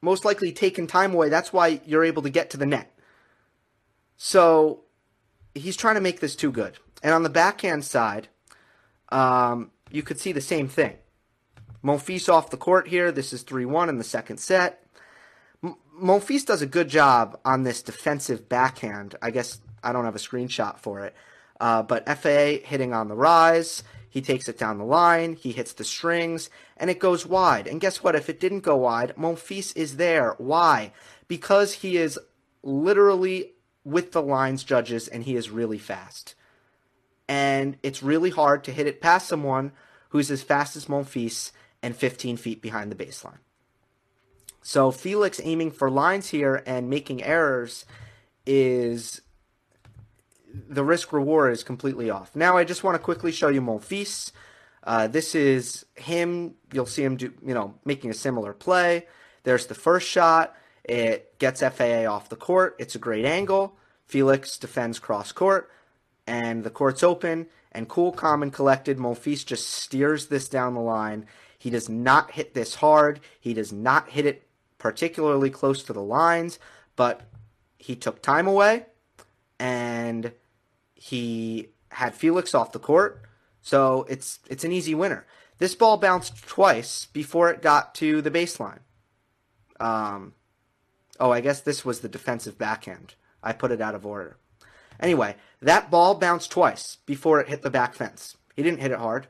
most 0.00 0.24
likely 0.24 0.52
taken 0.52 0.86
time 0.86 1.14
away. 1.14 1.28
That's 1.28 1.52
why 1.52 1.80
you're 1.84 2.04
able 2.04 2.22
to 2.22 2.30
get 2.30 2.50
to 2.50 2.56
the 2.56 2.66
net. 2.66 2.92
So 4.16 4.84
he's 5.54 5.76
trying 5.76 5.96
to 5.96 6.00
make 6.00 6.20
this 6.20 6.36
too 6.36 6.50
good. 6.50 6.78
And 7.02 7.14
on 7.14 7.22
the 7.22 7.30
backhand 7.30 7.84
side, 7.84 8.28
um, 9.10 9.70
you 9.90 10.02
could 10.02 10.18
see 10.18 10.32
the 10.32 10.40
same 10.40 10.68
thing. 10.68 10.96
Monfils 11.84 12.28
off 12.28 12.50
the 12.50 12.56
court 12.56 12.88
here. 12.88 13.12
This 13.12 13.32
is 13.32 13.42
3 13.42 13.64
1 13.64 13.88
in 13.88 13.98
the 13.98 14.04
second 14.04 14.38
set. 14.38 14.84
M- 15.62 15.76
Monfils 16.00 16.44
does 16.46 16.62
a 16.62 16.66
good 16.66 16.88
job 16.88 17.38
on 17.44 17.62
this 17.62 17.82
defensive 17.82 18.48
backhand. 18.48 19.14
I 19.22 19.30
guess 19.30 19.60
I 19.82 19.92
don't 19.92 20.04
have 20.04 20.16
a 20.16 20.20
screenshot 20.20 20.78
for 20.78 21.00
it. 21.00 21.14
Uh, 21.60 21.82
but 21.82 22.06
FAA 22.06 22.66
hitting 22.66 22.92
on 22.92 23.08
the 23.08 23.16
rise. 23.16 23.82
He 24.10 24.22
takes 24.22 24.48
it 24.48 24.58
down 24.58 24.78
the 24.78 24.84
line. 24.84 25.34
He 25.34 25.52
hits 25.52 25.72
the 25.72 25.84
strings, 25.84 26.50
and 26.76 26.88
it 26.88 26.98
goes 26.98 27.26
wide. 27.26 27.66
And 27.66 27.80
guess 27.80 28.02
what? 28.02 28.14
If 28.14 28.28
it 28.28 28.40
didn't 28.40 28.60
go 28.60 28.76
wide, 28.76 29.14
Monfils 29.16 29.76
is 29.76 29.96
there. 29.96 30.34
Why? 30.38 30.92
Because 31.26 31.74
he 31.74 31.96
is 31.96 32.18
literally 32.62 33.52
with 33.84 34.12
the 34.12 34.22
lines 34.22 34.64
judges, 34.64 35.08
and 35.08 35.24
he 35.24 35.36
is 35.36 35.50
really 35.50 35.78
fast. 35.78 36.34
And 37.28 37.76
it's 37.82 38.02
really 38.02 38.30
hard 38.30 38.64
to 38.64 38.72
hit 38.72 38.86
it 38.86 39.00
past 39.00 39.28
someone 39.28 39.72
who's 40.10 40.30
as 40.30 40.42
fast 40.42 40.74
as 40.74 40.86
Monfils 40.86 41.52
and 41.82 41.94
15 41.96 42.36
feet 42.36 42.60
behind 42.60 42.90
the 42.90 42.96
baseline. 42.96 43.38
So 44.62 44.90
Felix 44.90 45.40
aiming 45.42 45.70
for 45.70 45.90
lines 45.90 46.28
here 46.28 46.62
and 46.66 46.90
making 46.90 47.22
errors 47.22 47.84
is 48.44 49.22
the 50.52 50.84
risk 50.84 51.12
reward 51.12 51.52
is 51.52 51.62
completely 51.62 52.10
off. 52.10 52.34
Now 52.34 52.56
I 52.56 52.64
just 52.64 52.84
want 52.84 52.94
to 52.94 52.98
quickly 52.98 53.32
show 53.32 53.48
you 53.48 53.60
Monfils. 53.60 54.32
Uh, 54.82 55.06
this 55.06 55.34
is 55.34 55.84
him. 55.94 56.54
You'll 56.72 56.86
see 56.86 57.04
him 57.04 57.16
do, 57.16 57.32
you 57.44 57.54
know, 57.54 57.74
making 57.84 58.10
a 58.10 58.14
similar 58.14 58.52
play. 58.52 59.06
There's 59.44 59.66
the 59.66 59.74
first 59.74 60.08
shot. 60.08 60.54
It 60.84 61.38
gets 61.38 61.60
FAA 61.60 62.06
off 62.06 62.28
the 62.28 62.36
court. 62.36 62.76
It's 62.78 62.94
a 62.94 62.98
great 62.98 63.24
angle. 63.24 63.76
Felix 64.06 64.56
defends 64.56 64.98
cross 64.98 65.32
court, 65.32 65.70
and 66.26 66.64
the 66.64 66.70
court's 66.70 67.02
open. 67.02 67.46
And 67.70 67.88
cool, 67.88 68.12
calm, 68.12 68.42
and 68.42 68.52
collected, 68.52 68.96
Monfils 68.96 69.44
just 69.44 69.68
steers 69.68 70.28
this 70.28 70.48
down 70.48 70.74
the 70.74 70.80
line. 70.80 71.26
He 71.58 71.70
does 71.70 71.88
not 71.88 72.32
hit 72.32 72.54
this 72.54 72.76
hard. 72.76 73.20
He 73.40 73.52
does 73.52 73.72
not 73.72 74.10
hit 74.10 74.24
it 74.24 74.48
particularly 74.78 75.50
close 75.50 75.82
to 75.82 75.92
the 75.92 76.02
lines, 76.02 76.58
but 76.94 77.22
he 77.76 77.96
took 77.96 78.22
time 78.22 78.46
away 78.46 78.86
and 79.58 80.32
he 80.94 81.68
had 81.90 82.14
Felix 82.14 82.54
off 82.54 82.72
the 82.72 82.78
court. 82.78 83.22
So 83.60 84.06
it's 84.08 84.38
it's 84.48 84.64
an 84.64 84.72
easy 84.72 84.94
winner. 84.94 85.26
This 85.58 85.74
ball 85.74 85.96
bounced 85.96 86.46
twice 86.46 87.06
before 87.06 87.50
it 87.50 87.62
got 87.62 87.94
to 87.96 88.22
the 88.22 88.30
baseline. 88.30 88.80
Um, 89.80 90.34
oh, 91.18 91.32
I 91.32 91.40
guess 91.40 91.60
this 91.60 91.84
was 91.84 92.00
the 92.00 92.08
defensive 92.08 92.56
backhand. 92.56 93.14
I 93.42 93.52
put 93.52 93.72
it 93.72 93.80
out 93.80 93.96
of 93.96 94.06
order. 94.06 94.36
Anyway, 95.00 95.36
that 95.60 95.90
ball 95.90 96.14
bounced 96.14 96.50
twice 96.50 96.98
before 97.06 97.40
it 97.40 97.48
hit 97.48 97.62
the 97.62 97.70
back 97.70 97.94
fence. 97.94 98.36
He 98.54 98.62
didn't 98.62 98.80
hit 98.80 98.90
it 98.90 98.98
hard. 98.98 99.28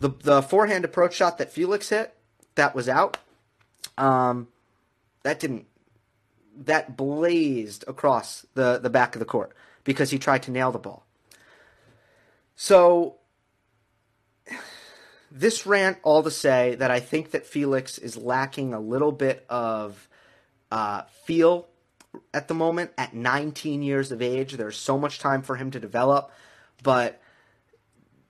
The 0.00 0.10
the 0.10 0.42
forehand 0.42 0.84
approach 0.84 1.14
shot 1.14 1.38
that 1.38 1.50
Felix 1.50 1.88
hit, 1.88 2.14
that 2.54 2.74
was 2.74 2.88
out. 2.88 3.18
Um, 3.96 4.48
that 5.22 5.40
didn't 5.40 5.66
that 6.64 6.96
blazed 6.96 7.84
across 7.86 8.44
the, 8.54 8.78
the 8.78 8.90
back 8.90 9.14
of 9.14 9.20
the 9.20 9.24
court 9.24 9.52
because 9.84 10.10
he 10.10 10.18
tried 10.18 10.42
to 10.44 10.50
nail 10.50 10.72
the 10.72 10.78
ball. 10.78 11.06
So, 12.56 13.16
this 15.30 15.66
rant 15.66 15.98
all 16.02 16.22
to 16.22 16.30
say 16.30 16.74
that 16.76 16.90
I 16.90 17.00
think 17.00 17.30
that 17.30 17.46
Felix 17.46 17.98
is 17.98 18.16
lacking 18.16 18.74
a 18.74 18.80
little 18.80 19.12
bit 19.12 19.46
of 19.48 20.08
uh, 20.72 21.02
feel 21.24 21.68
at 22.34 22.48
the 22.48 22.54
moment. 22.54 22.90
At 22.98 23.14
19 23.14 23.82
years 23.82 24.10
of 24.10 24.20
age, 24.20 24.54
there's 24.54 24.76
so 24.76 24.98
much 24.98 25.20
time 25.20 25.42
for 25.42 25.56
him 25.56 25.70
to 25.70 25.78
develop, 25.78 26.32
but 26.82 27.20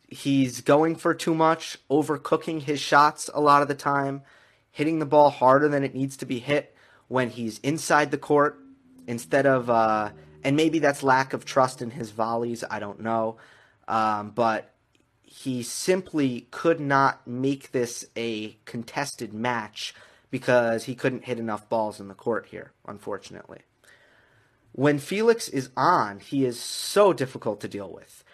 he's 0.08 0.62
going 0.62 0.96
for 0.96 1.14
too 1.14 1.34
much, 1.34 1.78
overcooking 1.90 2.62
his 2.62 2.80
shots 2.80 3.30
a 3.32 3.40
lot 3.40 3.62
of 3.62 3.68
the 3.68 3.74
time, 3.74 4.22
hitting 4.70 4.98
the 4.98 5.06
ball 5.06 5.30
harder 5.30 5.68
than 5.68 5.84
it 5.84 5.94
needs 5.94 6.16
to 6.16 6.26
be 6.26 6.38
hit 6.38 6.74
when 7.06 7.30
he's 7.30 7.58
inside 7.58 8.10
the 8.10 8.18
court 8.18 8.58
instead 9.06 9.46
of, 9.46 9.70
uh, 9.70 10.10
and 10.42 10.56
maybe 10.56 10.78
that's 10.78 11.02
lack 11.02 11.32
of 11.32 11.44
trust 11.44 11.82
in 11.82 11.90
his 11.90 12.10
volleys. 12.10 12.64
I 12.68 12.78
don't 12.78 13.00
know. 13.00 13.36
Um, 13.86 14.30
but 14.30 14.74
he 15.22 15.62
simply 15.62 16.46
could 16.50 16.80
not 16.80 17.26
make 17.26 17.72
this 17.72 18.06
a 18.16 18.56
contested 18.64 19.32
match 19.32 19.94
because 20.30 20.84
he 20.84 20.94
couldn't 20.94 21.24
hit 21.24 21.38
enough 21.38 21.68
balls 21.68 22.00
in 22.00 22.08
the 22.08 22.14
court 22.14 22.46
here, 22.50 22.72
unfortunately. 22.86 23.60
When 24.72 24.98
Felix 24.98 25.48
is 25.48 25.70
on, 25.76 26.20
he 26.20 26.44
is 26.44 26.60
so 26.60 27.12
difficult 27.12 27.60
to 27.60 27.68
deal 27.68 27.90
with. 27.90 28.24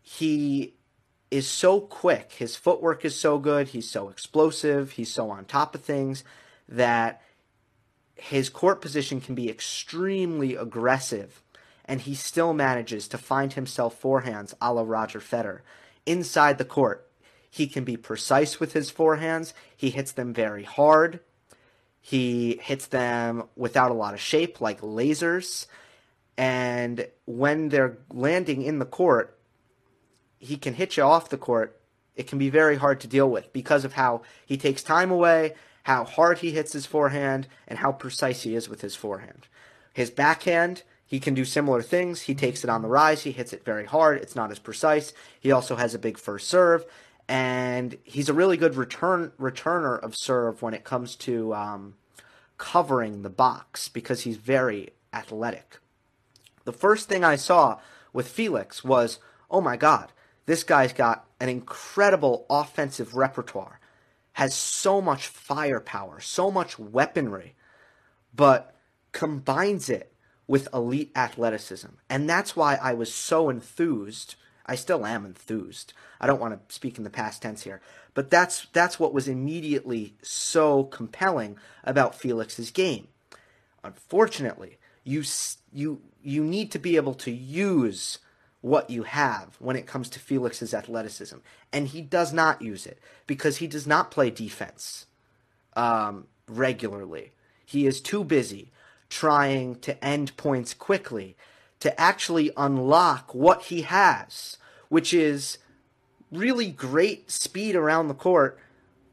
He 0.00 0.77
is 1.30 1.48
so 1.48 1.80
quick. 1.80 2.32
His 2.32 2.56
footwork 2.56 3.04
is 3.04 3.18
so 3.18 3.38
good. 3.38 3.68
He's 3.68 3.90
so 3.90 4.08
explosive. 4.08 4.92
He's 4.92 5.12
so 5.12 5.30
on 5.30 5.44
top 5.44 5.74
of 5.74 5.82
things 5.82 6.24
that 6.68 7.22
his 8.14 8.48
court 8.48 8.80
position 8.80 9.20
can 9.20 9.34
be 9.34 9.48
extremely 9.48 10.56
aggressive, 10.56 11.42
and 11.84 12.00
he 12.00 12.14
still 12.14 12.52
manages 12.52 13.08
to 13.08 13.18
find 13.18 13.52
himself 13.52 14.00
forehands 14.00 14.54
a 14.60 14.72
la 14.72 14.82
Roger 14.82 15.20
Federer. 15.20 15.60
Inside 16.04 16.58
the 16.58 16.64
court, 16.64 17.08
he 17.50 17.66
can 17.66 17.84
be 17.84 17.96
precise 17.96 18.58
with 18.58 18.72
his 18.72 18.90
forehands. 18.90 19.52
He 19.76 19.90
hits 19.90 20.12
them 20.12 20.34
very 20.34 20.64
hard. 20.64 21.20
He 22.00 22.58
hits 22.62 22.86
them 22.86 23.44
without 23.56 23.90
a 23.90 23.94
lot 23.94 24.14
of 24.14 24.20
shape, 24.20 24.60
like 24.60 24.80
lasers. 24.80 25.66
And 26.36 27.08
when 27.24 27.68
they're 27.68 27.98
landing 28.12 28.62
in 28.62 28.78
the 28.78 28.86
court, 28.86 29.37
he 30.38 30.56
can 30.56 30.74
hit 30.74 30.96
you 30.96 31.02
off 31.02 31.28
the 31.28 31.38
court. 31.38 31.80
It 32.16 32.26
can 32.26 32.38
be 32.38 32.50
very 32.50 32.76
hard 32.76 33.00
to 33.00 33.06
deal 33.06 33.30
with 33.30 33.52
because 33.52 33.84
of 33.84 33.94
how 33.94 34.22
he 34.44 34.56
takes 34.56 34.82
time 34.82 35.10
away 35.10 35.54
how 35.88 36.04
hard 36.04 36.40
he 36.40 36.50
hits 36.50 36.74
his 36.74 36.84
forehand, 36.84 37.48
and 37.66 37.78
how 37.78 37.90
precise 37.90 38.42
he 38.42 38.54
is 38.54 38.68
with 38.68 38.82
his 38.82 38.94
forehand. 38.94 39.48
His 39.94 40.10
backhand, 40.10 40.82
he 41.06 41.18
can 41.18 41.32
do 41.32 41.46
similar 41.46 41.80
things. 41.80 42.20
He 42.22 42.34
takes 42.34 42.62
it 42.62 42.68
on 42.68 42.82
the 42.82 42.88
rise, 42.88 43.22
he 43.22 43.32
hits 43.32 43.54
it 43.54 43.64
very 43.64 43.86
hard. 43.86 44.18
It's 44.18 44.36
not 44.36 44.50
as 44.50 44.58
precise. 44.58 45.14
He 45.40 45.50
also 45.50 45.76
has 45.76 45.94
a 45.94 45.98
big 45.98 46.18
first 46.18 46.46
serve, 46.46 46.84
and 47.26 47.96
he's 48.04 48.28
a 48.28 48.34
really 48.34 48.58
good 48.58 48.74
return 48.74 49.32
returner 49.40 49.98
of 49.98 50.14
serve 50.14 50.60
when 50.60 50.74
it 50.74 50.84
comes 50.84 51.16
to 51.16 51.54
um, 51.54 51.94
covering 52.58 53.22
the 53.22 53.30
box 53.30 53.88
because 53.88 54.20
he's 54.20 54.36
very 54.36 54.90
athletic. 55.14 55.78
The 56.64 56.72
first 56.74 57.08
thing 57.08 57.24
I 57.24 57.36
saw 57.36 57.78
with 58.12 58.28
Felix 58.28 58.84
was, 58.84 59.20
oh 59.50 59.62
my 59.62 59.78
God, 59.78 60.12
this 60.48 60.64
guy's 60.64 60.94
got 60.94 61.26
an 61.40 61.50
incredible 61.50 62.46
offensive 62.48 63.14
repertoire 63.14 63.80
has 64.32 64.54
so 64.54 64.98
much 64.98 65.26
firepower, 65.26 66.20
so 66.20 66.50
much 66.50 66.78
weaponry, 66.78 67.54
but 68.34 68.74
combines 69.12 69.90
it 69.90 70.10
with 70.46 70.66
elite 70.72 71.12
athleticism. 71.14 71.88
And 72.08 72.30
that's 72.30 72.56
why 72.56 72.76
I 72.76 72.94
was 72.94 73.12
so 73.12 73.50
enthused. 73.50 74.36
I 74.64 74.74
still 74.74 75.04
am 75.04 75.26
enthused. 75.26 75.92
I 76.18 76.26
don't 76.26 76.40
want 76.40 76.54
to 76.54 76.74
speak 76.74 76.96
in 76.96 77.04
the 77.04 77.10
past 77.10 77.42
tense 77.42 77.64
here, 77.64 77.82
but 78.14 78.30
that's 78.30 78.68
that's 78.72 78.98
what 78.98 79.12
was 79.12 79.28
immediately 79.28 80.14
so 80.22 80.84
compelling 80.84 81.58
about 81.84 82.14
Felix's 82.14 82.70
game. 82.70 83.08
Unfortunately, 83.84 84.78
you 85.04 85.24
you 85.74 86.00
you 86.22 86.42
need 86.42 86.72
to 86.72 86.78
be 86.78 86.96
able 86.96 87.14
to 87.16 87.30
use 87.30 88.18
what 88.60 88.90
you 88.90 89.04
have 89.04 89.56
when 89.60 89.76
it 89.76 89.86
comes 89.86 90.08
to 90.10 90.18
Felix's 90.18 90.74
athleticism. 90.74 91.36
And 91.72 91.88
he 91.88 92.00
does 92.00 92.32
not 92.32 92.62
use 92.62 92.86
it 92.86 92.98
because 93.26 93.58
he 93.58 93.66
does 93.66 93.86
not 93.86 94.10
play 94.10 94.30
defense 94.30 95.06
um, 95.76 96.26
regularly. 96.48 97.32
He 97.64 97.86
is 97.86 98.00
too 98.00 98.24
busy 98.24 98.72
trying 99.08 99.76
to 99.76 100.04
end 100.04 100.36
points 100.36 100.74
quickly 100.74 101.36
to 101.80 101.98
actually 102.00 102.50
unlock 102.56 103.34
what 103.34 103.62
he 103.64 103.82
has, 103.82 104.56
which 104.88 105.14
is 105.14 105.58
really 106.32 106.70
great 106.70 107.30
speed 107.30 107.76
around 107.76 108.08
the 108.08 108.14
court, 108.14 108.58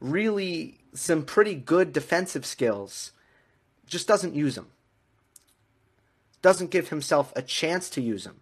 really 0.00 0.78
some 0.92 1.22
pretty 1.22 1.54
good 1.54 1.92
defensive 1.92 2.44
skills, 2.44 3.12
just 3.86 4.08
doesn't 4.08 4.34
use 4.34 4.56
them. 4.56 4.66
Doesn't 6.42 6.70
give 6.70 6.88
himself 6.88 7.32
a 7.36 7.42
chance 7.42 7.88
to 7.90 8.00
use 8.00 8.24
them 8.24 8.40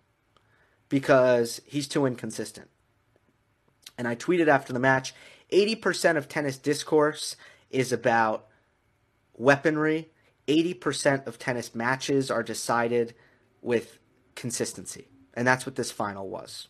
because 0.94 1.60
he's 1.66 1.88
too 1.88 2.06
inconsistent. 2.06 2.68
And 3.98 4.06
I 4.06 4.14
tweeted 4.14 4.46
after 4.46 4.72
the 4.72 4.78
match 4.78 5.12
80% 5.50 6.16
of 6.16 6.28
tennis 6.28 6.56
discourse 6.56 7.34
is 7.68 7.90
about 7.90 8.46
weaponry. 9.36 10.08
80% 10.46 11.26
of 11.26 11.36
tennis 11.36 11.74
matches 11.74 12.30
are 12.30 12.44
decided 12.44 13.12
with 13.60 13.98
consistency. 14.36 15.08
And 15.34 15.44
that's 15.44 15.66
what 15.66 15.74
this 15.74 15.90
final 15.90 16.28
was. 16.28 16.68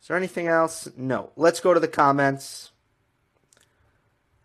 Is 0.00 0.08
there 0.08 0.16
anything 0.16 0.46
else? 0.46 0.88
No. 0.96 1.28
Let's 1.36 1.60
go 1.60 1.74
to 1.74 1.80
the 1.80 1.88
comments. 1.88 2.70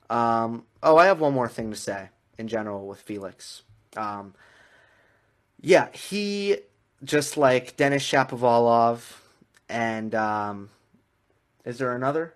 Um, 0.10 0.66
oh, 0.84 0.98
I 0.98 1.06
have 1.06 1.22
one 1.22 1.34
more 1.34 1.48
thing 1.48 1.72
to 1.72 1.78
say 1.78 2.10
in 2.38 2.50
general 2.50 2.86
with 2.88 3.00
Felix. 3.00 3.64
Um, 3.96 4.34
yeah, 5.68 5.90
he 5.92 6.60
just 7.04 7.36
like 7.36 7.76
Denis 7.76 8.02
Shapovalov 8.02 9.02
and 9.68 10.16
um, 10.16 10.70
is 11.66 11.78
there 11.78 11.94
another? 11.94 12.36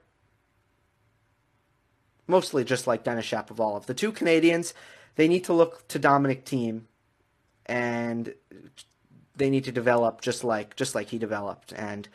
Mostly 2.27 2.65
just 2.65 2.87
like 2.87 3.05
Denis 3.05 3.25
Shapovalov. 3.25 3.85
The 3.85 3.93
two 3.93 4.11
Canadians, 4.11 4.73
they 5.15 5.29
need 5.29 5.45
to 5.45 5.53
look 5.53 5.87
to 5.87 5.97
Dominic 5.97 6.43
Thiem 6.43 6.81
and 7.67 8.33
they 9.37 9.49
need 9.49 9.63
to 9.63 9.71
develop 9.71 10.19
just 10.19 10.43
like 10.43 10.75
just 10.75 10.93
like 10.93 11.07
he 11.07 11.17
developed 11.17 11.71
and 11.71 12.09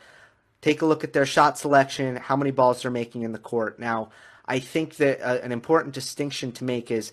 take 0.61 0.83
a 0.83 0.85
look 0.85 1.03
at 1.03 1.13
their 1.13 1.25
shot 1.25 1.57
selection, 1.57 2.17
how 2.17 2.35
many 2.35 2.51
balls 2.51 2.83
they're 2.83 2.91
making 2.91 3.23
in 3.23 3.31
the 3.31 3.39
court. 3.39 3.79
Now, 3.79 4.09
I 4.45 4.59
think 4.59 4.97
that 4.97 5.19
uh, 5.21 5.39
an 5.41 5.51
important 5.51 5.95
distinction 5.95 6.51
to 6.51 6.63
make 6.63 6.91
is 6.91 7.11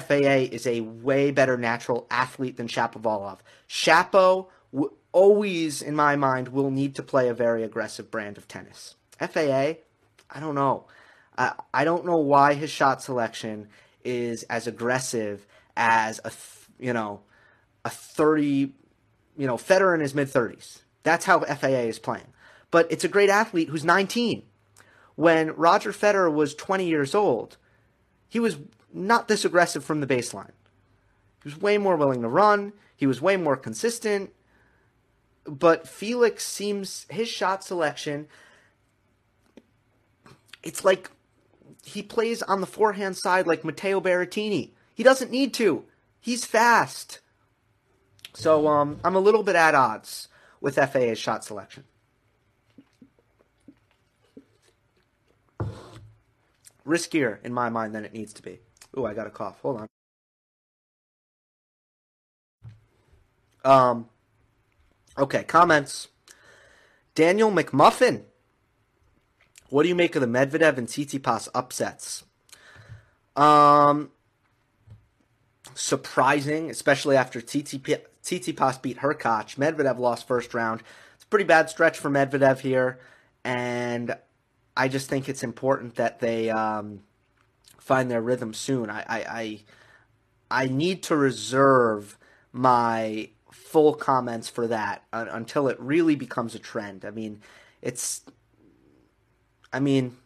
FAA 0.00 0.48
is 0.52 0.66
a 0.66 0.80
way 0.80 1.30
better 1.30 1.56
natural 1.56 2.06
athlete 2.10 2.56
than 2.56 2.68
Shapovalov. 2.68 3.38
Shapo 3.68 4.48
w- 4.72 4.94
always, 5.12 5.82
in 5.82 5.94
my 5.94 6.16
mind, 6.16 6.48
will 6.48 6.70
need 6.70 6.94
to 6.96 7.02
play 7.02 7.28
a 7.28 7.34
very 7.34 7.62
aggressive 7.62 8.10
brand 8.10 8.36
of 8.36 8.48
tennis. 8.48 8.96
FAA, 9.18 9.74
I 10.30 10.40
don't 10.40 10.54
know. 10.54 10.86
I, 11.36 11.52
I 11.72 11.84
don't 11.84 12.06
know 12.06 12.18
why 12.18 12.54
his 12.54 12.70
shot 12.70 13.02
selection 13.02 13.68
is 14.04 14.42
as 14.44 14.66
aggressive 14.66 15.46
as 15.76 16.20
a 16.24 16.32
you 16.78 16.92
know 16.92 17.20
a 17.84 17.90
30 17.90 18.74
you 19.36 19.46
know 19.46 19.56
Federer 19.56 19.94
in 19.94 20.00
his 20.00 20.14
mid 20.14 20.28
30s. 20.28 20.80
That's 21.02 21.24
how 21.24 21.40
FAA 21.40 21.86
is 21.88 21.98
playing 21.98 22.26
but 22.74 22.90
it's 22.90 23.04
a 23.04 23.08
great 23.08 23.30
athlete 23.30 23.68
who's 23.68 23.84
19. 23.84 24.42
When 25.14 25.52
Roger 25.52 25.92
Federer 25.92 26.34
was 26.34 26.56
20 26.56 26.84
years 26.84 27.14
old, 27.14 27.56
he 28.28 28.40
was 28.40 28.56
not 28.94 29.28
this 29.28 29.44
aggressive 29.44 29.84
from 29.84 30.00
the 30.00 30.06
baseline. 30.06 30.52
He 31.42 31.48
was 31.48 31.60
way 31.60 31.76
more 31.76 31.96
willing 31.96 32.22
to 32.22 32.28
run, 32.28 32.72
he 32.96 33.06
was 33.06 33.20
way 33.20 33.36
more 33.36 33.56
consistent. 33.56 34.30
But 35.46 35.86
Felix 35.86 36.46
seems 36.46 37.04
his 37.10 37.28
shot 37.28 37.62
selection 37.62 38.28
it's 40.64 40.84
like 40.84 41.10
he 41.84 42.02
plays 42.02 42.42
on 42.42 42.60
the 42.60 42.66
forehand 42.66 43.16
side 43.16 43.46
like 43.46 43.64
Matteo 43.64 44.00
Berrettini. 44.00 44.70
He 44.94 45.02
doesn't 45.02 45.30
need 45.30 45.52
to. 45.54 45.84
He's 46.20 46.46
fast. 46.46 47.20
So 48.32 48.66
um, 48.66 48.98
I'm 49.04 49.14
a 49.14 49.20
little 49.20 49.42
bit 49.42 49.54
at 49.54 49.74
odds 49.74 50.28
with 50.60 50.76
FAA's 50.76 51.18
shot 51.18 51.44
selection. 51.44 51.84
riskier 56.86 57.38
in 57.42 57.52
my 57.54 57.70
mind 57.70 57.94
than 57.94 58.04
it 58.04 58.12
needs 58.12 58.34
to 58.34 58.42
be. 58.42 58.60
Ooh, 58.96 59.06
I 59.06 59.14
got 59.14 59.26
a 59.26 59.30
cough. 59.30 59.60
Hold 59.60 59.80
on. 59.80 59.88
Um. 63.64 64.08
Okay, 65.16 65.44
comments. 65.44 66.08
Daniel 67.14 67.50
McMuffin. 67.50 68.24
What 69.70 69.82
do 69.82 69.88
you 69.88 69.94
make 69.94 70.14
of 70.14 70.20
the 70.20 70.28
Medvedev 70.28 70.76
and 70.76 70.86
Tsitsipas 70.86 71.48
upsets? 71.54 72.24
Um, 73.36 74.10
surprising, 75.74 76.70
especially 76.70 77.16
after 77.16 77.40
Tsitsipas 77.40 78.82
beat 78.82 78.98
Hurkacz. 78.98 79.56
Medvedev 79.56 79.98
lost 79.98 80.28
first 80.28 80.54
round. 80.54 80.82
It's 81.14 81.24
a 81.24 81.28
pretty 81.28 81.44
bad 81.44 81.70
stretch 81.70 81.98
for 81.98 82.10
Medvedev 82.10 82.60
here, 82.60 83.00
and 83.44 84.16
I 84.76 84.88
just 84.88 85.08
think 85.08 85.28
it's 85.28 85.42
important 85.42 85.96
that 85.96 86.20
they 86.20 86.50
um, 86.50 87.00
find 87.84 88.10
their 88.10 88.22
rhythm 88.22 88.54
soon. 88.54 88.88
I, 88.88 89.04
I, 89.06 89.18
I, 89.18 89.60
I 90.62 90.66
need 90.68 91.02
to 91.04 91.16
reserve 91.16 92.16
my 92.50 93.28
full 93.52 93.92
comments 93.92 94.48
for 94.48 94.66
that 94.68 95.04
uh, 95.12 95.26
until 95.30 95.68
it 95.68 95.78
really 95.78 96.16
becomes 96.16 96.54
a 96.54 96.58
trend. 96.58 97.04
I 97.04 97.10
mean, 97.10 97.42
it's, 97.82 98.22
I 99.70 99.80
mean, 99.80 100.16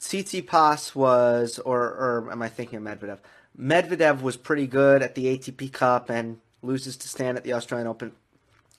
Tsitsipas 0.00 0.94
was, 0.94 1.58
or, 1.58 1.80
or 1.82 2.28
am 2.32 2.40
I 2.40 2.48
thinking 2.48 2.78
of 2.78 2.84
Medvedev? 2.84 3.18
Medvedev 3.58 4.22
was 4.22 4.38
pretty 4.38 4.66
good 4.66 5.02
at 5.02 5.14
the 5.14 5.26
ATP 5.26 5.70
Cup 5.72 6.08
and 6.08 6.38
loses 6.62 6.96
to 6.96 7.08
Stan 7.08 7.36
at 7.36 7.44
the 7.44 7.52
Australian 7.52 7.88
Open. 7.88 8.12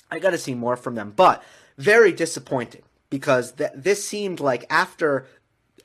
I 0.10 0.18
got 0.18 0.32
to 0.32 0.40
see 0.40 0.56
more 0.56 0.76
from 0.76 0.96
them, 0.96 1.14
but 1.16 1.44
very 1.78 2.12
disappointing 2.12 2.82
because 3.12 3.52
th- 3.52 3.72
this 3.76 4.04
seemed 4.04 4.40
like 4.40 4.66
after 4.72 5.28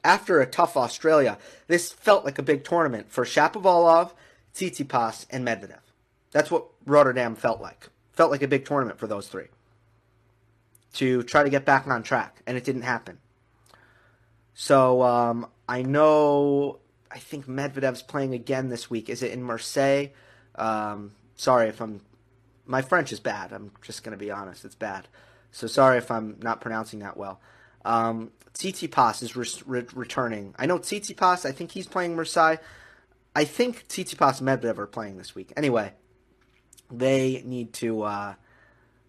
after 0.05 0.41
a 0.41 0.47
tough 0.47 0.77
Australia, 0.77 1.39
this 1.67 1.93
felt 1.93 2.25
like 2.25 2.39
a 2.39 2.43
big 2.43 2.63
tournament 2.63 3.11
for 3.11 3.25
Shapovalov, 3.25 4.13
Tsitsipas, 4.55 5.27
and 5.31 5.47
Medvedev. 5.47 5.81
That's 6.31 6.51
what 6.51 6.67
Rotterdam 6.85 7.35
felt 7.35 7.61
like. 7.61 7.89
Felt 8.13 8.31
like 8.31 8.43
a 8.43 8.49
big 8.49 8.65
tournament 8.65 8.99
for 8.99 9.07
those 9.07 9.27
three 9.27 9.47
to 10.95 11.23
try 11.25 11.43
to 11.43 11.51
get 11.51 11.65
back 11.65 11.87
on 11.87 12.03
track, 12.03 12.41
and 12.47 12.57
it 12.57 12.65
didn't 12.65 12.83
happen. 12.83 13.19
So 14.55 15.03
um, 15.03 15.49
I 15.69 15.83
know. 15.83 16.79
I 17.11 17.19
think 17.19 17.47
Medvedev's 17.47 18.03
playing 18.03 18.35
again 18.35 18.69
this 18.69 18.91
week. 18.91 19.09
Is 19.09 19.23
it 19.23 19.33
in 19.33 19.43
Marseille? 19.43 20.09
Um, 20.55 21.13
sorry 21.37 21.69
if 21.69 21.81
I'm. 21.81 22.01
My 22.67 22.83
French 22.83 23.13
is 23.13 23.21
bad. 23.21 23.53
I'm 23.53 23.73
just 23.83 24.05
going 24.05 24.17
to 24.17 24.25
be 24.25 24.31
honest. 24.31 24.65
It's 24.65 24.75
bad. 24.75 25.09
So 25.51 25.67
sorry 25.67 25.99
if 25.99 26.11
I'm 26.11 26.39
not 26.41 26.61
pronouncing 26.61 27.01
that 27.01 27.17
well. 27.17 27.41
Um, 27.85 28.31
Tsitsipas 28.55 29.23
is 29.23 29.37
re- 29.37 29.47
re- 29.67 29.87
returning. 29.95 30.55
I 30.59 30.67
know 30.67 30.79
Tsitsipas. 30.79 31.45
I 31.45 31.53
think 31.53 31.73
he's 31.73 31.87
playing 31.87 32.17
Marseille. 32.17 32.57
I 33.35 33.45
think 33.45 33.89
Tsitsipas 33.89 34.41
and 34.41 34.49
Medvedev 34.49 34.79
are 34.79 34.87
playing 34.87 35.17
this 35.17 35.35
week. 35.35 35.53
Anyway, 35.57 35.93
they 36.91 37.43
need 37.45 37.73
to. 37.75 38.03
Uh, 38.03 38.35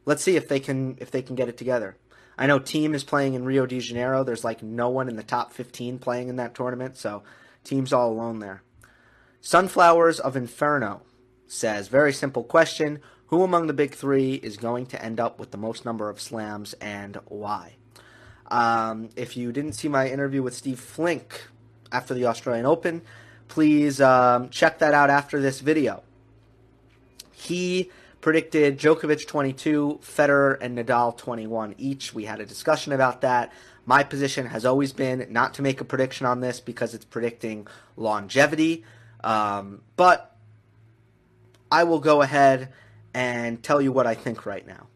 let's 0.05 0.23
see 0.23 0.35
if 0.35 0.47
they 0.47 0.59
can 0.59 0.97
if 0.99 1.11
they 1.11 1.21
can 1.21 1.35
get 1.35 1.49
it 1.49 1.57
together. 1.57 1.95
I 2.37 2.47
know 2.47 2.59
Thiem 2.59 2.93
is 2.93 3.03
playing 3.03 3.33
in 3.33 3.45
Rio 3.45 3.65
de 3.65 3.79
Janeiro. 3.79 4.23
There's 4.23 4.43
like 4.43 4.61
no 4.61 4.89
one 4.89 5.07
in 5.07 5.15
the 5.15 5.23
top 5.23 5.53
15 5.53 5.99
playing 5.99 6.27
in 6.27 6.35
that 6.35 6.53
tournament, 6.53 6.97
so 6.97 7.23
Thiem's 7.63 7.93
all 7.93 8.11
alone 8.11 8.39
there. 8.39 8.61
Sunflowers 9.41 10.19
of 10.19 10.35
Inferno 10.35 11.03
says, 11.47 11.87
very 11.87 12.11
simple 12.11 12.43
question. 12.43 12.99
Who 13.27 13.43
among 13.43 13.67
the 13.67 13.73
big 13.73 13.93
three 13.93 14.33
is 14.33 14.57
going 14.57 14.87
to 14.87 15.03
end 15.03 15.19
up 15.19 15.39
with 15.39 15.51
the 15.51 15.57
most 15.57 15.85
number 15.85 16.09
of 16.09 16.19
slams 16.19 16.73
and 16.73 17.19
why? 17.25 17.75
Um, 18.47 19.09
if 19.15 19.35
you 19.35 19.51
didn't 19.51 19.73
see 19.73 19.87
my 19.87 20.09
interview 20.09 20.43
with 20.43 20.53
Steve 20.53 20.79
Flink 20.79 21.47
after 21.91 22.13
the 22.13 22.25
Australian 22.25 22.65
Open, 22.65 23.01
please 23.47 23.99
um, 24.01 24.49
check 24.49 24.79
that 24.79 24.93
out 24.93 25.09
after 25.09 25.41
this 25.41 25.59
video. 25.59 26.03
He 27.31 27.91
predicted 28.21 28.79
Djokovic 28.79 29.27
22, 29.27 29.99
Federer 30.01 30.57
and 30.59 30.77
Nadal 30.77 31.15
21 31.15 31.75
each. 31.77 32.13
We 32.13 32.25
had 32.25 32.39
a 32.39 32.45
discussion 32.45 32.91
about 32.91 33.21
that. 33.21 33.51
My 33.85 34.03
position 34.03 34.47
has 34.47 34.65
always 34.65 34.93
been 34.93 35.27
not 35.29 35.53
to 35.55 35.61
make 35.61 35.79
a 35.79 35.85
prediction 35.85 36.25
on 36.25 36.39
this 36.39 36.59
because 36.59 36.95
it's 36.95 37.05
predicting 37.05 37.67
longevity. 37.95 38.83
Um, 39.23 39.81
but 39.95 40.35
I 41.71 41.83
will 41.83 41.99
go 41.99 42.21
ahead 42.21 42.69
and 43.13 43.61
tell 43.61 43.81
you 43.81 43.91
what 43.91 44.07
I 44.07 44.15
think 44.15 44.45
right 44.45 44.65
now. 44.65 44.87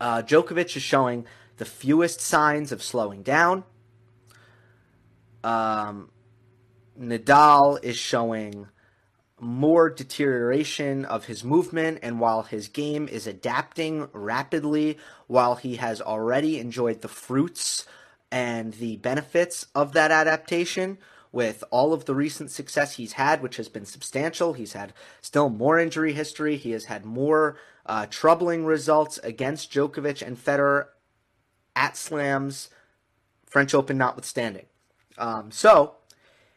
Uh, 0.00 0.22
Djokovic 0.22 0.76
is 0.76 0.82
showing 0.82 1.26
the 1.62 1.66
fewest 1.66 2.20
signs 2.20 2.72
of 2.72 2.82
slowing 2.82 3.22
down. 3.22 3.62
Um, 5.44 6.10
Nadal 6.98 7.78
is 7.84 7.96
showing 7.96 8.66
more 9.38 9.88
deterioration 9.88 11.04
of 11.04 11.26
his 11.26 11.44
movement, 11.44 12.00
and 12.02 12.18
while 12.18 12.42
his 12.42 12.66
game 12.66 13.06
is 13.06 13.28
adapting 13.28 14.08
rapidly, 14.12 14.98
while 15.28 15.54
he 15.54 15.76
has 15.76 16.00
already 16.00 16.58
enjoyed 16.58 17.00
the 17.00 17.06
fruits 17.06 17.86
and 18.32 18.72
the 18.74 18.96
benefits 18.96 19.66
of 19.72 19.92
that 19.92 20.10
adaptation, 20.10 20.98
with 21.30 21.62
all 21.70 21.92
of 21.92 22.06
the 22.06 22.14
recent 22.16 22.50
success 22.50 22.96
he's 22.96 23.12
had, 23.12 23.40
which 23.40 23.56
has 23.56 23.68
been 23.68 23.86
substantial. 23.86 24.54
He's 24.54 24.72
had 24.72 24.94
still 25.20 25.48
more 25.48 25.78
injury 25.78 26.12
history. 26.12 26.56
He 26.56 26.72
has 26.72 26.86
had 26.86 27.04
more 27.04 27.56
uh, 27.86 28.06
troubling 28.10 28.64
results 28.64 29.18
against 29.18 29.70
Djokovic 29.70 30.26
and 30.26 30.36
Federer 30.36 30.86
at 31.76 31.96
slams, 31.96 32.70
French 33.46 33.74
Open 33.74 33.98
notwithstanding. 33.98 34.66
Um, 35.18 35.50
so 35.50 35.96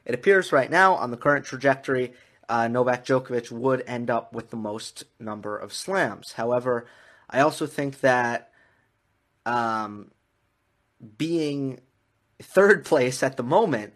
it 0.06 0.14
appears 0.14 0.52
right 0.52 0.70
now 0.70 0.96
on 0.96 1.12
the 1.12 1.18
current 1.18 1.46
trajectory, 1.46 2.14
uh, 2.48 2.68
Novak 2.68 3.06
Djokovic 3.06 3.52
would 3.52 3.84
end 3.88 4.10
up 4.10 4.34
with 4.34 4.50
the 4.50 4.58
most 4.58 5.04
number 5.20 5.58
of 5.58 5.74
slams. 5.74 6.34
However, 6.34 6.86
I 7.30 7.40
also 7.40 7.66
think 7.66 8.02
that 8.02 8.52
um, 9.46 10.12
being 11.18 11.80
third 12.42 12.86
place 12.86 13.24
at 13.24 13.38
the 13.38 13.44
moment 13.44 13.94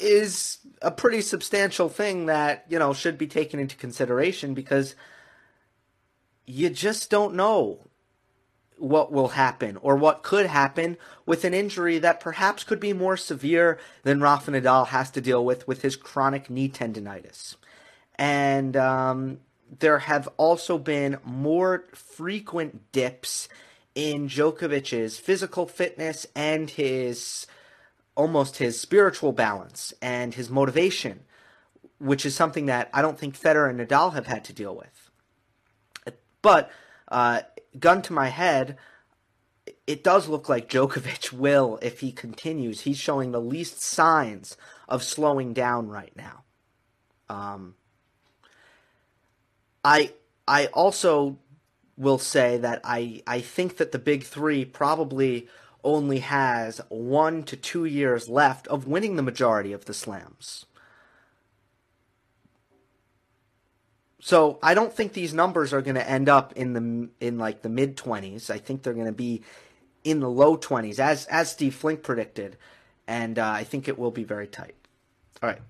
is 0.00 0.58
a 0.82 0.90
pretty 0.90 1.20
substantial 1.20 1.88
thing 1.88 2.26
that 2.26 2.64
you 2.68 2.78
know 2.78 2.92
should 2.92 3.18
be 3.18 3.26
taken 3.26 3.58
into 3.58 3.76
consideration 3.76 4.54
because 4.54 4.94
you 6.46 6.70
just 6.70 7.10
don't 7.10 7.34
know 7.34 7.87
what 8.78 9.12
will 9.12 9.28
happen 9.28 9.76
or 9.78 9.96
what 9.96 10.22
could 10.22 10.46
happen 10.46 10.96
with 11.26 11.44
an 11.44 11.54
injury 11.54 11.98
that 11.98 12.20
perhaps 12.20 12.64
could 12.64 12.80
be 12.80 12.92
more 12.92 13.16
severe 13.16 13.78
than 14.02 14.20
Rafa 14.20 14.50
Nadal 14.50 14.88
has 14.88 15.10
to 15.12 15.20
deal 15.20 15.44
with 15.44 15.66
with 15.66 15.82
his 15.82 15.96
chronic 15.96 16.48
knee 16.48 16.68
tendonitis. 16.68 17.56
And 18.16 18.76
um, 18.76 19.40
there 19.78 20.00
have 20.00 20.28
also 20.36 20.78
been 20.78 21.18
more 21.24 21.84
frequent 21.92 22.92
dips 22.92 23.48
in 23.94 24.28
Djokovic's 24.28 25.18
physical 25.18 25.66
fitness 25.66 26.26
and 26.34 26.70
his 26.70 27.46
almost 28.14 28.56
his 28.56 28.80
spiritual 28.80 29.32
balance 29.32 29.94
and 30.02 30.34
his 30.34 30.50
motivation, 30.50 31.20
which 31.98 32.26
is 32.26 32.34
something 32.34 32.66
that 32.66 32.90
I 32.92 33.02
don't 33.02 33.18
think 33.18 33.38
Federer 33.38 33.70
and 33.70 33.78
Nadal 33.78 34.14
have 34.14 34.26
had 34.26 34.44
to 34.46 34.52
deal 34.52 34.74
with. 34.74 35.10
But 36.42 36.70
uh, 37.08 37.42
gun 37.78 38.02
to 38.02 38.12
my 38.12 38.28
head, 38.28 38.78
it 39.86 40.04
does 40.04 40.28
look 40.28 40.48
like 40.48 40.68
Djokovic 40.68 41.32
will 41.32 41.78
if 41.82 42.00
he 42.00 42.12
continues. 42.12 42.82
He's 42.82 42.98
showing 42.98 43.32
the 43.32 43.40
least 43.40 43.80
signs 43.80 44.56
of 44.88 45.02
slowing 45.02 45.52
down 45.52 45.88
right 45.88 46.12
now. 46.16 46.44
Um, 47.28 47.74
I 49.84 50.12
I 50.46 50.66
also 50.66 51.38
will 51.98 52.18
say 52.18 52.56
that 52.58 52.80
I, 52.84 53.22
I 53.26 53.40
think 53.40 53.76
that 53.76 53.92
the 53.92 53.98
big 53.98 54.22
three 54.22 54.64
probably 54.64 55.48
only 55.84 56.20
has 56.20 56.80
one 56.88 57.42
to 57.42 57.56
two 57.56 57.84
years 57.84 58.28
left 58.28 58.66
of 58.68 58.86
winning 58.86 59.16
the 59.16 59.22
majority 59.22 59.72
of 59.72 59.84
the 59.84 59.94
slams. 59.94 60.64
So 64.28 64.58
I 64.62 64.74
don't 64.74 64.92
think 64.92 65.14
these 65.14 65.32
numbers 65.32 65.72
are 65.72 65.80
going 65.80 65.94
to 65.94 66.06
end 66.06 66.28
up 66.28 66.52
in 66.52 66.74
the 66.74 67.08
in 67.18 67.38
like 67.38 67.62
the 67.62 67.70
mid 67.70 67.96
twenties. 67.96 68.50
I 68.50 68.58
think 68.58 68.82
they're 68.82 68.92
going 68.92 69.06
to 69.06 69.10
be 69.12 69.40
in 70.04 70.20
the 70.20 70.28
low 70.28 70.54
twenties, 70.54 71.00
as 71.00 71.24
as 71.28 71.50
Steve 71.50 71.74
Flink 71.74 72.02
predicted, 72.02 72.58
and 73.06 73.38
uh, 73.38 73.48
I 73.48 73.64
think 73.64 73.88
it 73.88 73.98
will 73.98 74.10
be 74.10 74.24
very 74.24 74.46
tight. 74.46 74.74
All 75.42 75.48
right, 75.48 75.62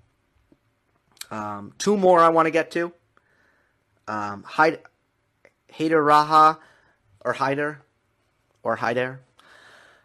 um, 1.30 1.72
two 1.78 1.96
more 1.96 2.18
I 2.18 2.30
want 2.30 2.46
to 2.46 2.50
get 2.50 2.72
to. 2.72 2.92
Um, 4.08 4.42
Hyde, 4.42 4.80
Haider 5.72 6.04
Raha 6.04 6.58
or 7.24 7.34
Haider 7.34 7.76
or 8.64 8.76
Haider. 8.76 9.18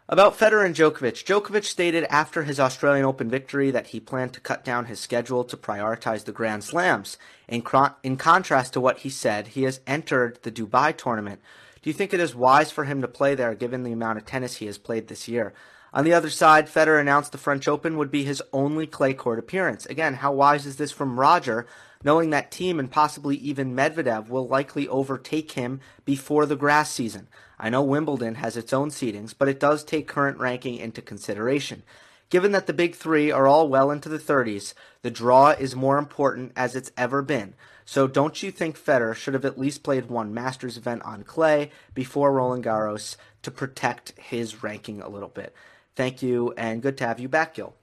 About 0.06 0.38
Federer 0.38 0.66
and 0.66 0.74
Djokovic, 0.74 1.24
Djokovic 1.24 1.64
stated 1.64 2.04
after 2.10 2.42
his 2.42 2.60
Australian 2.60 3.06
Open 3.06 3.30
victory 3.30 3.70
that 3.70 3.86
he 3.86 4.00
planned 4.00 4.34
to 4.34 4.40
cut 4.40 4.62
down 4.62 4.84
his 4.84 5.00
schedule 5.00 5.44
to 5.44 5.56
prioritize 5.56 6.24
the 6.24 6.32
Grand 6.32 6.62
Slams. 6.62 7.16
In, 7.48 7.62
in 8.02 8.18
contrast 8.18 8.74
to 8.74 8.82
what 8.82 8.98
he 8.98 9.08
said, 9.08 9.48
he 9.48 9.62
has 9.62 9.80
entered 9.86 10.40
the 10.42 10.52
Dubai 10.52 10.94
tournament. 10.94 11.40
Do 11.80 11.88
you 11.88 11.94
think 11.94 12.12
it 12.12 12.20
is 12.20 12.34
wise 12.34 12.70
for 12.70 12.84
him 12.84 13.00
to 13.00 13.08
play 13.08 13.34
there 13.34 13.54
given 13.54 13.82
the 13.82 13.92
amount 13.92 14.18
of 14.18 14.26
tennis 14.26 14.56
he 14.56 14.66
has 14.66 14.76
played 14.76 15.08
this 15.08 15.26
year? 15.26 15.54
On 15.94 16.04
the 16.04 16.12
other 16.12 16.28
side, 16.28 16.66
Federer 16.66 17.00
announced 17.00 17.32
the 17.32 17.38
French 17.38 17.66
Open 17.66 17.96
would 17.96 18.10
be 18.10 18.24
his 18.24 18.42
only 18.52 18.86
clay 18.86 19.14
court 19.14 19.38
appearance. 19.38 19.86
Again, 19.86 20.16
how 20.16 20.34
wise 20.34 20.66
is 20.66 20.76
this 20.76 20.92
from 20.92 21.18
Roger, 21.18 21.66
knowing 22.02 22.28
that 22.28 22.50
Thiem 22.50 22.78
and 22.78 22.90
possibly 22.90 23.36
even 23.36 23.74
Medvedev 23.74 24.28
will 24.28 24.46
likely 24.46 24.86
overtake 24.86 25.52
him 25.52 25.80
before 26.04 26.44
the 26.44 26.56
grass 26.56 26.90
season. 26.90 27.26
I 27.64 27.70
know 27.70 27.82
Wimbledon 27.82 28.34
has 28.34 28.58
its 28.58 28.74
own 28.74 28.90
seedings, 28.90 29.32
but 29.36 29.48
it 29.48 29.58
does 29.58 29.84
take 29.84 30.06
current 30.06 30.38
ranking 30.38 30.76
into 30.76 31.00
consideration. 31.00 31.82
Given 32.28 32.52
that 32.52 32.66
the 32.66 32.74
big 32.74 32.94
three 32.94 33.30
are 33.30 33.46
all 33.46 33.70
well 33.70 33.90
into 33.90 34.10
the 34.10 34.18
30s, 34.18 34.74
the 35.00 35.10
draw 35.10 35.52
is 35.52 35.74
more 35.74 35.96
important 35.96 36.52
as 36.56 36.76
it's 36.76 36.92
ever 36.98 37.22
been. 37.22 37.54
So 37.86 38.06
don't 38.06 38.42
you 38.42 38.50
think 38.50 38.78
Federer 38.78 39.14
should 39.14 39.32
have 39.32 39.46
at 39.46 39.58
least 39.58 39.82
played 39.82 40.10
one 40.10 40.34
Masters 40.34 40.76
event 40.76 41.04
on 41.04 41.22
clay 41.22 41.70
before 41.94 42.34
Roland 42.34 42.64
Garros 42.64 43.16
to 43.40 43.50
protect 43.50 44.12
his 44.18 44.62
ranking 44.62 45.00
a 45.00 45.08
little 45.08 45.30
bit? 45.30 45.54
Thank 45.96 46.22
you, 46.22 46.52
and 46.58 46.82
good 46.82 46.98
to 46.98 47.06
have 47.06 47.18
you 47.18 47.30
back, 47.30 47.54
Gil. 47.54 47.74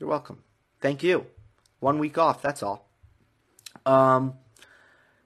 You're 0.00 0.08
welcome. 0.08 0.44
Thank 0.80 1.02
you. 1.02 1.26
One 1.80 1.98
week 1.98 2.16
off, 2.16 2.40
that's 2.40 2.62
all. 2.62 2.88
Um, 3.84 4.32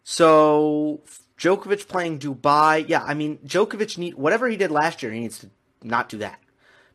so 0.03 1.03
Djokovic 1.39 1.89
playing 1.89 2.19
Dubai, 2.19 2.89
yeah, 2.89 3.03
I 3.03 3.15
mean 3.15 3.39
Djokovic 3.39 3.99
need 3.99 4.15
whatever 4.15 4.49
he 4.49 4.57
did 4.57 4.71
last 4.71 5.03
year, 5.03 5.13
he 5.13 5.21
needs 5.21 5.39
to 5.41 5.51
not 5.83 6.09
do 6.09 6.19
that 6.19 6.41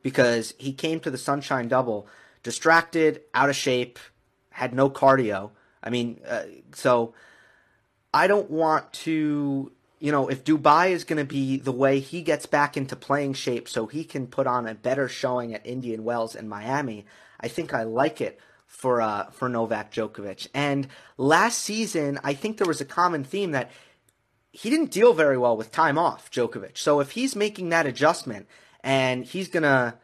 because 0.01 0.53
he 0.57 0.73
came 0.73 0.99
to 1.01 1.11
the 1.11 1.17
Sunshine 1.17 1.67
Double 1.67 2.07
distracted, 2.43 3.21
out 3.33 3.49
of 3.49 3.55
shape, 3.55 3.99
had 4.49 4.73
no 4.73 4.89
cardio. 4.89 5.51
I 5.83 5.89
mean, 5.89 6.19
uh, 6.27 6.43
so 6.73 7.13
I 8.13 8.27
don't 8.27 8.49
want 8.49 8.91
to, 8.93 9.71
you 9.99 10.11
know, 10.11 10.27
if 10.27 10.43
Dubai 10.43 10.91
is 10.91 11.03
going 11.03 11.17
to 11.19 11.25
be 11.25 11.57
the 11.57 11.71
way 11.71 11.99
he 11.99 12.21
gets 12.21 12.45
back 12.45 12.75
into 12.75 12.95
playing 12.95 13.33
shape 13.33 13.69
so 13.69 13.85
he 13.85 14.03
can 14.03 14.27
put 14.27 14.47
on 14.47 14.67
a 14.67 14.75
better 14.75 15.07
showing 15.07 15.53
at 15.53 15.65
Indian 15.65 16.03
Wells 16.03 16.35
and 16.35 16.49
Miami, 16.49 17.05
I 17.39 17.47
think 17.47 17.73
I 17.73 17.83
like 17.83 18.21
it 18.21 18.39
for 18.67 19.01
uh, 19.01 19.29
for 19.31 19.49
Novak 19.49 19.91
Djokovic. 19.91 20.47
And 20.53 20.87
last 21.17 21.59
season, 21.59 22.19
I 22.23 22.33
think 22.33 22.57
there 22.57 22.67
was 22.67 22.81
a 22.81 22.85
common 22.85 23.23
theme 23.23 23.51
that 23.51 23.71
he 24.51 24.69
didn't 24.69 24.91
deal 24.91 25.13
very 25.13 25.37
well 25.37 25.55
with 25.55 25.71
time 25.71 25.97
off, 25.97 26.29
Djokovic. 26.31 26.77
So 26.77 26.99
if 26.99 27.11
he's 27.11 27.35
making 27.35 27.69
that 27.69 27.85
adjustment 27.85 28.47
and 28.83 29.23
he's 29.25 29.47
gonna 29.47 29.95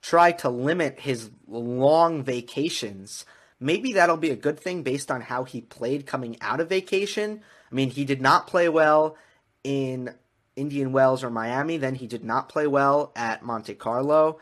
try 0.00 0.32
to 0.32 0.48
limit 0.48 1.00
his 1.00 1.30
long 1.48 2.22
vacations, 2.22 3.24
maybe 3.58 3.92
that'll 3.92 4.16
be 4.16 4.30
a 4.30 4.36
good 4.36 4.58
thing 4.58 4.82
based 4.82 5.10
on 5.10 5.22
how 5.22 5.44
he 5.44 5.60
played 5.60 6.06
coming 6.06 6.36
out 6.40 6.60
of 6.60 6.68
vacation. 6.68 7.42
I 7.70 7.74
mean, 7.74 7.90
he 7.90 8.04
did 8.04 8.20
not 8.20 8.46
play 8.46 8.68
well 8.68 9.16
in 9.64 10.14
Indian 10.56 10.92
Wells 10.92 11.24
or 11.24 11.30
Miami. 11.30 11.76
Then 11.76 11.94
he 11.94 12.06
did 12.06 12.24
not 12.24 12.48
play 12.48 12.66
well 12.66 13.12
at 13.16 13.42
Monte 13.42 13.74
Carlo. 13.74 14.38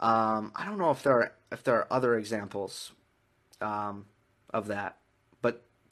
Um, 0.00 0.52
I 0.54 0.64
don't 0.66 0.78
know 0.78 0.90
if 0.90 1.02
there 1.02 1.14
are 1.14 1.32
if 1.50 1.62
there 1.62 1.76
are 1.76 1.86
other 1.90 2.16
examples 2.16 2.92
um, 3.60 4.06
of 4.50 4.66
that. 4.66 4.98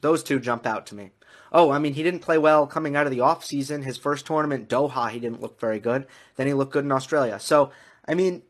Those 0.03 0.23
two 0.23 0.38
jump 0.38 0.67
out 0.67 0.85
to 0.87 0.95
me. 0.95 1.11
Oh, 1.53 1.71
I 1.71 1.79
mean, 1.79 1.95
he 1.95 2.03
didn't 2.03 2.21
play 2.21 2.38
well 2.38 2.67
coming 2.67 2.97
out 2.97 3.07
of 3.07 3.12
the 3.12 3.21
off 3.21 3.45
season. 3.45 3.83
His 3.83 3.97
first 3.97 4.27
tournament, 4.27 4.69
Doha, 4.69 5.11
he 5.11 5.19
didn't 5.19 5.41
look 5.41 5.61
very 5.61 5.79
good. 5.81 6.07
Then 6.37 6.47
he 6.47 6.55
looked 6.55 6.73
good 6.73 6.85
in 6.85 6.93
Australia. 6.93 7.38
So, 7.38 7.71
I 8.07 8.15
mean, 8.15 8.43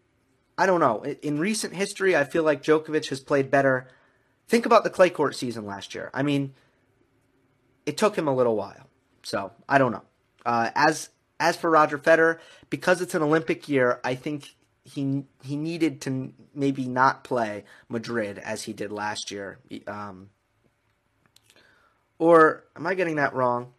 I 0.56 0.66
don't 0.66 0.80
know. 0.80 1.04
In 1.04 1.38
recent 1.38 1.74
history, 1.74 2.16
I 2.16 2.24
feel 2.24 2.42
like 2.42 2.62
Djokovic 2.62 3.08
has 3.08 3.20
played 3.20 3.50
better. 3.50 3.88
Think 4.48 4.66
about 4.66 4.84
the 4.84 4.90
clay 4.90 5.10
court 5.10 5.34
season 5.36 5.66
last 5.66 5.94
year. 5.94 6.10
I 6.14 6.22
mean, 6.22 6.54
it 7.86 7.96
took 7.96 8.16
him 8.16 8.28
a 8.28 8.34
little 8.34 8.56
while. 8.56 8.88
So, 9.22 9.52
I 9.68 9.78
don't 9.78 9.92
know. 9.92 10.04
Uh, 10.44 10.70
as 10.74 11.10
as 11.38 11.56
for 11.56 11.70
Roger 11.70 11.98
Federer, 11.98 12.38
because 12.70 13.00
it's 13.00 13.14
an 13.14 13.22
Olympic 13.22 13.68
year, 13.68 14.00
I 14.04 14.14
think 14.14 14.54
he 14.84 15.24
he 15.42 15.56
needed 15.56 16.00
to 16.02 16.32
maybe 16.54 16.86
not 16.86 17.24
play 17.24 17.64
Madrid 17.88 18.38
as 18.38 18.62
he 18.62 18.72
did 18.72 18.92
last 18.92 19.30
year. 19.30 19.58
Um, 19.86 20.30
or 22.22 22.64
am 22.76 22.86
I 22.86 22.94
getting 22.94 23.16
that 23.16 23.34
wrong? 23.34 23.72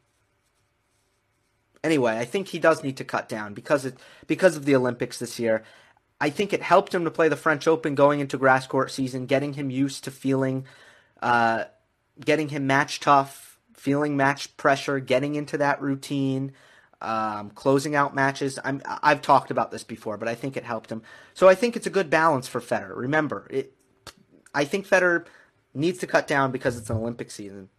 Anyway, 1.83 2.17
I 2.17 2.25
think 2.25 2.47
he 2.47 2.59
does 2.59 2.83
need 2.83 2.97
to 2.97 3.03
cut 3.03 3.27
down 3.27 3.53
because 3.53 3.85
it 3.85 3.97
because 4.27 4.55
of 4.55 4.65
the 4.65 4.75
Olympics 4.75 5.19
this 5.19 5.39
year. 5.39 5.63
I 6.19 6.29
think 6.29 6.53
it 6.53 6.61
helped 6.61 6.93
him 6.93 7.03
to 7.03 7.11
play 7.11 7.27
the 7.27 7.35
French 7.35 7.67
Open 7.67 7.95
going 7.95 8.19
into 8.19 8.37
grass 8.37 8.65
court 8.67 8.91
season, 8.91 9.25
getting 9.25 9.53
him 9.53 9.69
used 9.69 10.03
to 10.05 10.11
feeling, 10.11 10.65
uh, 11.21 11.65
getting 12.23 12.49
him 12.49 12.65
match 12.67 12.99
tough, 12.99 13.59
feeling 13.75 14.15
match 14.15 14.55
pressure, 14.55 14.99
getting 14.99 15.35
into 15.35 15.57
that 15.57 15.81
routine 15.81 16.53
um, 17.03 17.49
closing 17.51 17.95
out 17.95 18.15
matches. 18.15 18.57
I'm, 18.63 18.81
I've 18.85 19.21
talked 19.21 19.51
about 19.51 19.71
this 19.71 19.83
before, 19.83 20.17
but 20.17 20.29
I 20.29 20.35
think 20.35 20.55
it 20.55 20.63
helped 20.63 20.91
him. 20.91 21.03
So 21.33 21.49
I 21.49 21.55
think 21.55 21.75
it's 21.75 21.85
a 21.85 21.91
good 21.91 22.09
balance 22.09 22.47
for 22.47 22.61
Federer. 22.61 22.95
Remember, 22.95 23.45
it, 23.49 23.73
I 24.55 24.63
think 24.63 24.87
Federer 24.87 25.25
needs 25.73 25.99
to 25.99 26.07
cut 26.07 26.27
down 26.27 26.51
because 26.51 26.77
it's 26.77 26.89
an 26.89 26.97
Olympic 26.97 27.29
season, 27.29 27.69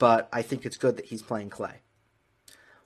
but 0.00 0.30
I 0.32 0.40
think 0.40 0.64
it's 0.64 0.78
good 0.78 0.96
that 0.96 1.04
he's 1.04 1.22
playing 1.22 1.50
clay. 1.50 1.82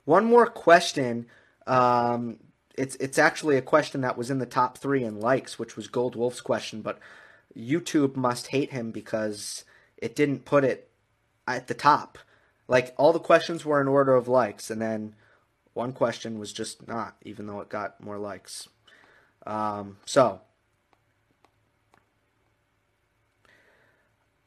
One 0.03 0.25
more 0.25 0.45
question. 0.45 1.27
Um, 1.65 2.37
it's 2.77 2.95
it's 2.97 3.17
actually 3.17 3.55
a 3.55 3.61
question 3.63 4.01
that 4.01 4.17
was 4.17 4.29
in 4.29 4.37
the 4.37 4.45
top 4.45 4.77
three 4.77 5.03
in 5.03 5.19
likes, 5.19 5.57
which 5.57 5.77
was 5.77 5.87
Gold 5.87 6.15
Wolf's 6.15 6.41
question, 6.41 6.81
but 6.81 6.99
YouTube 7.57 8.17
must 8.17 8.47
hate 8.47 8.71
him 8.71 8.91
because 8.91 9.63
it 9.97 10.13
didn't 10.13 10.45
put 10.45 10.65
it 10.65 10.91
at 11.47 11.67
the 11.67 11.73
top. 11.73 12.19
Like 12.67 12.93
all 12.97 13.13
the 13.13 13.19
questions 13.19 13.63
were 13.63 13.79
in 13.79 13.87
order 13.87 14.13
of 14.13 14.27
likes, 14.27 14.69
and 14.69 14.81
then 14.81 15.15
one 15.73 15.93
question 15.93 16.37
was 16.37 16.51
just 16.51 16.85
not, 16.85 17.15
even 17.21 17.47
though 17.47 17.61
it 17.61 17.69
got 17.69 18.03
more 18.03 18.17
likes. 18.17 18.67
Um, 19.47 19.97
so, 20.05 20.41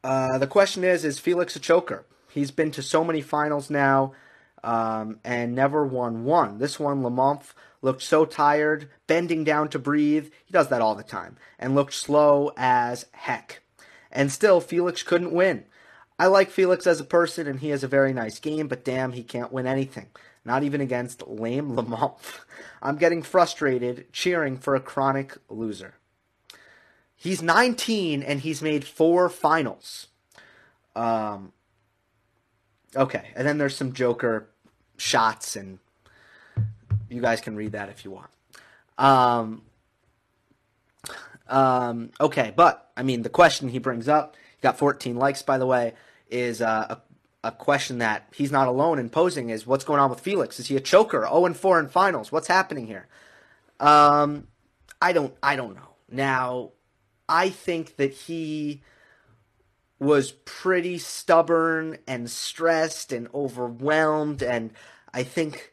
uh, 0.05 0.37
the 0.37 0.47
question 0.47 0.85
is: 0.85 1.03
Is 1.03 1.19
Felix 1.19 1.57
a 1.57 1.61
choker? 1.61 2.05
He's 2.29 2.51
been 2.51 2.71
to 2.73 2.83
so 2.83 3.05
many 3.05 3.21
finals 3.21 3.71
now, 3.71 4.13
um, 4.63 5.21
and 5.25 5.55
never 5.55 5.87
won 5.87 6.25
one. 6.25 6.59
This 6.59 6.79
one, 6.79 7.03
Lamont 7.03 7.43
looked 7.81 8.03
so 8.03 8.25
tired, 8.25 8.91
bending 9.07 9.45
down 9.45 9.69
to 9.71 9.79
breathe. 9.79 10.31
He 10.45 10.53
does 10.53 10.69
that 10.69 10.83
all 10.83 10.95
the 10.95 11.03
time, 11.03 11.37
and 11.59 11.75
looked 11.75 11.95
slow 11.95 12.53
as 12.57 13.07
heck. 13.13 13.63
And 14.11 14.33
still, 14.33 14.61
Felix 14.61 15.03
couldn't 15.03 15.33
win. 15.33 15.65
I 16.19 16.27
like 16.27 16.51
Felix 16.51 16.87
as 16.87 17.01
a 17.01 17.05
person, 17.05 17.47
and 17.47 17.61
he 17.61 17.69
has 17.69 17.85
a 17.85 17.89
very 17.89 18.13
nice 18.13 18.41
game, 18.41 18.67
but 18.67 18.85
damn, 18.85 19.13
he 19.13 19.23
can't 19.23 19.53
win 19.53 19.67
anything. 19.67 20.09
Not 20.45 20.63
even 20.63 20.81
against 20.81 21.29
lame 21.29 21.73
Lamont. 21.77 22.15
I'm 22.83 22.97
getting 22.97 23.23
frustrated 23.23 24.13
cheering 24.13 24.57
for 24.57 24.75
a 24.75 24.81
chronic 24.81 25.37
loser. 25.49 25.95
He's 27.15 27.43
19 27.43 28.23
and 28.23 28.41
he's 28.41 28.63
made 28.63 28.85
four 28.85 29.29
finals. 29.29 30.07
Um, 30.95 31.53
okay, 32.97 33.29
and 33.35 33.47
then 33.47 33.59
there's 33.59 33.77
some 33.77 33.93
Joker 33.93 34.49
shots, 34.97 35.57
and 35.57 35.79
you 37.09 37.21
guys 37.21 37.41
can 37.41 37.57
read 37.57 37.73
that 37.73 37.89
if 37.89 38.05
you 38.05 38.11
want. 38.11 38.31
Um, 38.99 39.63
um, 41.49 42.11
okay, 42.21 42.53
but 42.55 42.91
I 42.97 43.03
mean, 43.03 43.23
the 43.23 43.29
question 43.29 43.69
he 43.69 43.79
brings 43.79 44.09
up, 44.09 44.37
he 44.57 44.63
got 44.63 44.79
14 44.79 45.17
likes, 45.17 45.43
by 45.43 45.59
the 45.59 45.67
way, 45.67 45.95
is 46.31 46.61
uh, 46.61 46.87
a 46.91 46.99
a 47.45 47.53
question 47.53 47.99
that 47.99 48.27
he's 48.35 48.51
not 48.51 48.67
alone 48.67 48.99
in 48.99 49.09
posing 49.09 49.51
is 49.51 49.67
what's 49.67 49.85
going 49.85 50.01
on 50.01 50.11
with 50.11 50.21
Felix? 50.21 50.59
Is 50.59 50.67
he 50.67 50.77
a 50.77 50.81
choker? 50.81 51.21
0 51.23 51.47
and 51.47 51.57
4 51.57 51.81
in 51.81 51.89
finals. 51.89 52.33
What's 52.33 52.49
happening 52.49 52.87
here? 52.87 53.07
Um, 53.79 54.49
I 55.01 55.13
don't 55.13 55.35
I 55.43 55.57
don't 55.57 55.75
know. 55.75 55.95
Now, 56.11 56.73
I 57.29 57.51
think 57.51 57.97
that 57.97 58.13
he 58.13 58.83
was 59.99 60.33
pretty 60.33 60.99
stubborn 60.99 61.99
and 62.07 62.31
stressed 62.31 63.13
and 63.13 63.29
overwhelmed 63.35 64.43
and 64.43 64.73
I 65.13 65.23
think 65.23 65.73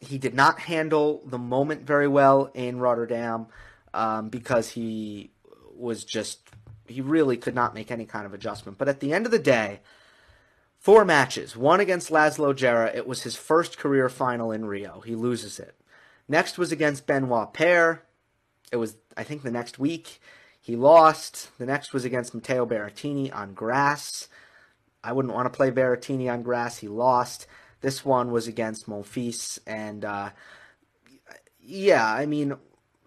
he 0.00 0.18
did 0.18 0.34
not 0.34 0.60
handle 0.60 1.22
the 1.26 1.38
moment 1.38 1.82
very 1.82 2.08
well 2.08 2.50
in 2.54 2.78
Rotterdam 2.78 3.46
um, 3.92 4.28
because 4.28 4.70
he 4.70 5.30
was 5.74 6.04
just 6.04 6.48
he 6.86 7.00
really 7.00 7.36
could 7.36 7.54
not 7.54 7.74
make 7.74 7.90
any 7.90 8.04
kind 8.04 8.26
of 8.26 8.34
adjustment. 8.34 8.76
But 8.78 8.88
at 8.88 9.00
the 9.00 9.12
end 9.12 9.26
of 9.26 9.32
the 9.32 9.38
day, 9.38 9.80
Four 10.80 11.04
matches. 11.04 11.54
One 11.54 11.78
against 11.78 12.10
Laslo 12.10 12.54
Djere. 12.54 12.96
It 12.96 13.06
was 13.06 13.22
his 13.22 13.36
first 13.36 13.76
career 13.76 14.08
final 14.08 14.50
in 14.50 14.64
Rio. 14.64 15.00
He 15.00 15.14
loses 15.14 15.60
it. 15.60 15.74
Next 16.26 16.56
was 16.56 16.72
against 16.72 17.06
Benoit 17.06 17.52
Paire. 17.52 18.02
It 18.72 18.76
was, 18.76 18.96
I 19.14 19.22
think, 19.22 19.42
the 19.42 19.50
next 19.50 19.78
week. 19.78 20.22
He 20.60 20.76
lost. 20.76 21.50
The 21.58 21.66
next 21.66 21.92
was 21.92 22.04
against 22.04 22.34
Matteo 22.34 22.66
Berrettini 22.66 23.34
on 23.34 23.54
grass. 23.54 24.28
I 25.02 25.12
wouldn't 25.12 25.34
want 25.34 25.46
to 25.46 25.56
play 25.56 25.70
Berrettini 25.70 26.30
on 26.30 26.42
grass. 26.42 26.78
He 26.78 26.88
lost. 26.88 27.46
This 27.80 28.04
one 28.04 28.30
was 28.30 28.46
against 28.46 28.88
Monfils. 28.88 29.58
And, 29.66 30.04
uh, 30.04 30.30
yeah, 31.58 32.06
I 32.06 32.26
mean, 32.26 32.56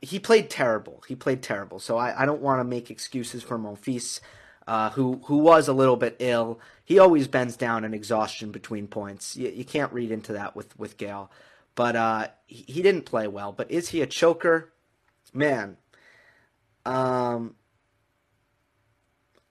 he 0.02 0.20
played 0.20 0.50
terrible. 0.50 1.04
He 1.08 1.16
played 1.16 1.44
terrible. 1.44 1.80
So 1.80 1.98
I, 1.98 2.24
I 2.24 2.26
don't 2.26 2.42
want 2.42 2.60
to 2.60 2.64
make 2.64 2.90
excuses 2.90 3.44
for 3.44 3.60
Monfils 3.60 4.20
uh, 4.68 4.90
who 4.92 5.22
who 5.26 5.38
was 5.38 5.68
a 5.68 5.74
little 5.74 5.96
bit 5.96 6.16
ill. 6.20 6.60
He 6.84 7.00
always 7.00 7.28
bends 7.28 7.58
down 7.58 7.84
in 7.84 7.94
exhaustion 7.94 8.52
between 8.52 8.88
points. 8.88 9.36
You, 9.36 9.50
you 9.50 9.66
can't 9.66 9.94
read 9.94 10.12
into 10.12 10.34
that 10.34 10.56
with 10.56 10.78
with 10.78 10.98
Gael, 10.98 11.32
but 11.76 11.96
uh, 11.96 12.28
he, 12.46 12.64
he, 12.68 12.82
didn't 12.82 13.06
play 13.06 13.28
well. 13.28 13.52
But 13.52 13.72
is 13.72 13.90
he 13.90 14.02
a 14.02 14.08
choker? 14.08 14.72
Man, 15.34 15.78
um, 16.86 17.56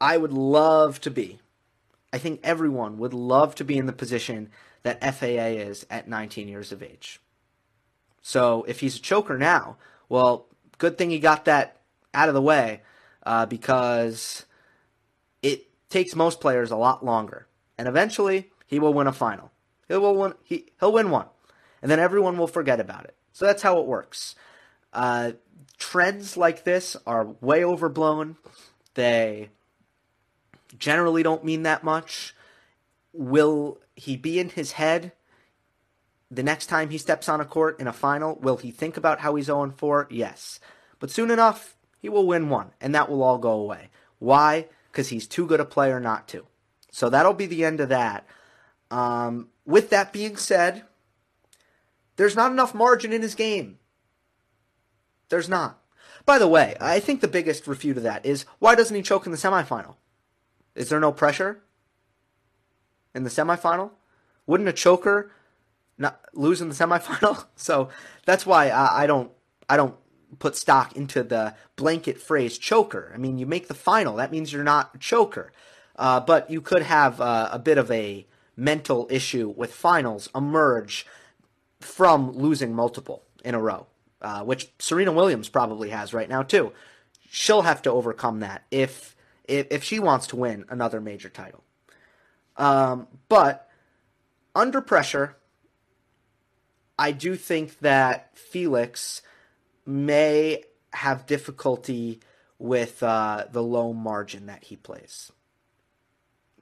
I 0.00 0.16
would 0.16 0.32
love 0.32 1.00
to 1.02 1.10
be. 1.10 1.38
I 2.12 2.18
think 2.18 2.40
everyone 2.42 2.98
would 2.98 3.14
love 3.14 3.54
to 3.56 3.64
be 3.64 3.78
in 3.78 3.86
the 3.86 3.92
position 3.92 4.50
that 4.82 5.02
FAA 5.02 5.54
is 5.60 5.86
at 5.90 6.08
19 6.08 6.48
years 6.48 6.72
of 6.72 6.82
age. 6.82 7.20
So 8.20 8.64
if 8.68 8.80
he's 8.80 8.96
a 8.96 9.00
choker 9.00 9.38
now, 9.38 9.76
well, 10.08 10.46
good 10.78 10.98
thing 10.98 11.10
he 11.10 11.18
got 11.18 11.44
that 11.46 11.80
out 12.12 12.28
of 12.28 12.34
the 12.34 12.42
way 12.42 12.82
uh, 13.24 13.46
because 13.46 14.44
it 15.42 15.66
takes 15.88 16.14
most 16.14 16.40
players 16.40 16.70
a 16.70 16.76
lot 16.76 17.04
longer. 17.04 17.46
And 17.78 17.88
eventually, 17.88 18.50
he 18.66 18.78
will 18.78 18.92
win 18.92 19.06
a 19.06 19.12
final. 19.12 19.50
He 19.88 19.96
will 19.96 20.14
win, 20.14 20.34
he, 20.42 20.72
he'll 20.80 20.92
win 20.92 21.10
one. 21.10 21.26
And 21.80 21.90
then 21.90 21.98
everyone 21.98 22.38
will 22.38 22.46
forget 22.46 22.80
about 22.80 23.04
it. 23.04 23.16
So 23.32 23.46
that's 23.46 23.62
how 23.62 23.78
it 23.80 23.86
works. 23.86 24.34
Uh, 24.92 25.32
trends 25.78 26.36
like 26.36 26.64
this 26.64 26.96
are 27.06 27.26
way 27.40 27.64
overblown. 27.64 28.36
They 28.94 29.50
generally 30.78 31.22
don't 31.22 31.44
mean 31.44 31.62
that 31.62 31.84
much. 31.84 32.34
Will 33.12 33.78
he 33.94 34.16
be 34.16 34.38
in 34.38 34.48
his 34.50 34.72
head 34.72 35.12
the 36.30 36.42
next 36.42 36.66
time 36.66 36.90
he 36.90 36.98
steps 36.98 37.28
on 37.28 37.40
a 37.40 37.44
court 37.44 37.78
in 37.80 37.86
a 37.86 37.92
final? 37.92 38.36
Will 38.36 38.56
he 38.56 38.70
think 38.70 38.96
about 38.96 39.20
how 39.20 39.34
he's 39.34 39.46
0 39.46 39.74
4? 39.76 40.08
Yes. 40.10 40.60
But 40.98 41.10
soon 41.10 41.30
enough, 41.30 41.76
he 42.00 42.08
will 42.08 42.26
win 42.26 42.48
one, 42.48 42.70
and 42.80 42.94
that 42.94 43.10
will 43.10 43.22
all 43.22 43.38
go 43.38 43.52
away. 43.52 43.90
Why? 44.18 44.68
because 44.92 45.08
he's 45.08 45.26
too 45.26 45.46
good 45.46 45.60
a 45.60 45.64
player 45.64 45.98
not 45.98 46.28
to. 46.28 46.46
So 46.90 47.08
that'll 47.08 47.32
be 47.32 47.46
the 47.46 47.64
end 47.64 47.80
of 47.80 47.88
that. 47.88 48.26
Um, 48.90 49.48
with 49.64 49.88
that 49.90 50.12
being 50.12 50.36
said, 50.36 50.84
there's 52.16 52.36
not 52.36 52.52
enough 52.52 52.74
margin 52.74 53.12
in 53.12 53.22
his 53.22 53.34
game. 53.34 53.78
There's 55.32 55.48
not. 55.48 55.80
By 56.26 56.38
the 56.38 56.46
way, 56.46 56.76
I 56.78 57.00
think 57.00 57.22
the 57.22 57.26
biggest 57.26 57.66
refute 57.66 57.96
of 57.96 58.02
that 58.02 58.26
is 58.26 58.44
why 58.58 58.74
doesn't 58.74 58.94
he 58.94 59.00
choke 59.00 59.24
in 59.24 59.32
the 59.32 59.38
semifinal? 59.38 59.96
Is 60.74 60.90
there 60.90 61.00
no 61.00 61.10
pressure 61.10 61.62
in 63.14 63.24
the 63.24 63.30
semifinal? 63.30 63.92
Wouldn't 64.46 64.68
a 64.68 64.74
choker 64.74 65.32
not 65.96 66.20
lose 66.34 66.60
in 66.60 66.68
the 66.68 66.74
semifinal? 66.74 67.46
So 67.56 67.88
that's 68.26 68.44
why 68.44 68.68
I, 68.68 69.04
I 69.04 69.06
don't 69.06 69.30
I 69.70 69.78
don't 69.78 69.96
put 70.38 70.54
stock 70.54 70.94
into 70.96 71.22
the 71.22 71.54
blanket 71.76 72.20
phrase 72.20 72.58
choker. 72.58 73.10
I 73.14 73.16
mean, 73.16 73.38
you 73.38 73.46
make 73.46 73.68
the 73.68 73.74
final, 73.74 74.16
that 74.16 74.32
means 74.32 74.52
you're 74.52 74.62
not 74.62 74.90
a 74.94 74.98
choker. 74.98 75.50
Uh, 75.96 76.20
but 76.20 76.50
you 76.50 76.60
could 76.60 76.82
have 76.82 77.22
uh, 77.22 77.48
a 77.50 77.58
bit 77.58 77.78
of 77.78 77.90
a 77.90 78.26
mental 78.54 79.06
issue 79.10 79.48
with 79.56 79.72
finals 79.72 80.28
emerge 80.34 81.06
from 81.80 82.32
losing 82.32 82.74
multiple 82.74 83.22
in 83.42 83.54
a 83.54 83.58
row, 83.60 83.86
uh, 84.22 84.42
which 84.42 84.70
Serena 84.78 85.12
Williams 85.12 85.48
probably 85.48 85.90
has 85.90 86.14
right 86.14 86.28
now 86.28 86.42
too. 86.42 86.72
She'll 87.28 87.62
have 87.62 87.82
to 87.82 87.90
overcome 87.90 88.40
that 88.40 88.64
if 88.70 89.16
if, 89.44 89.66
if 89.70 89.84
she 89.84 89.98
wants 89.98 90.26
to 90.28 90.36
win 90.36 90.64
another 90.68 91.00
major 91.00 91.28
title. 91.28 91.64
Um, 92.56 93.08
but 93.28 93.68
under 94.54 94.80
pressure, 94.80 95.36
I 96.98 97.12
do 97.12 97.36
think 97.36 97.80
that 97.80 98.36
Felix 98.36 99.22
may 99.86 100.64
have 100.92 101.26
difficulty 101.26 102.20
with 102.58 103.02
uh, 103.02 103.46
the 103.50 103.62
low 103.62 103.92
margin 103.92 104.46
that 104.46 104.64
he 104.64 104.76
plays 104.76 105.32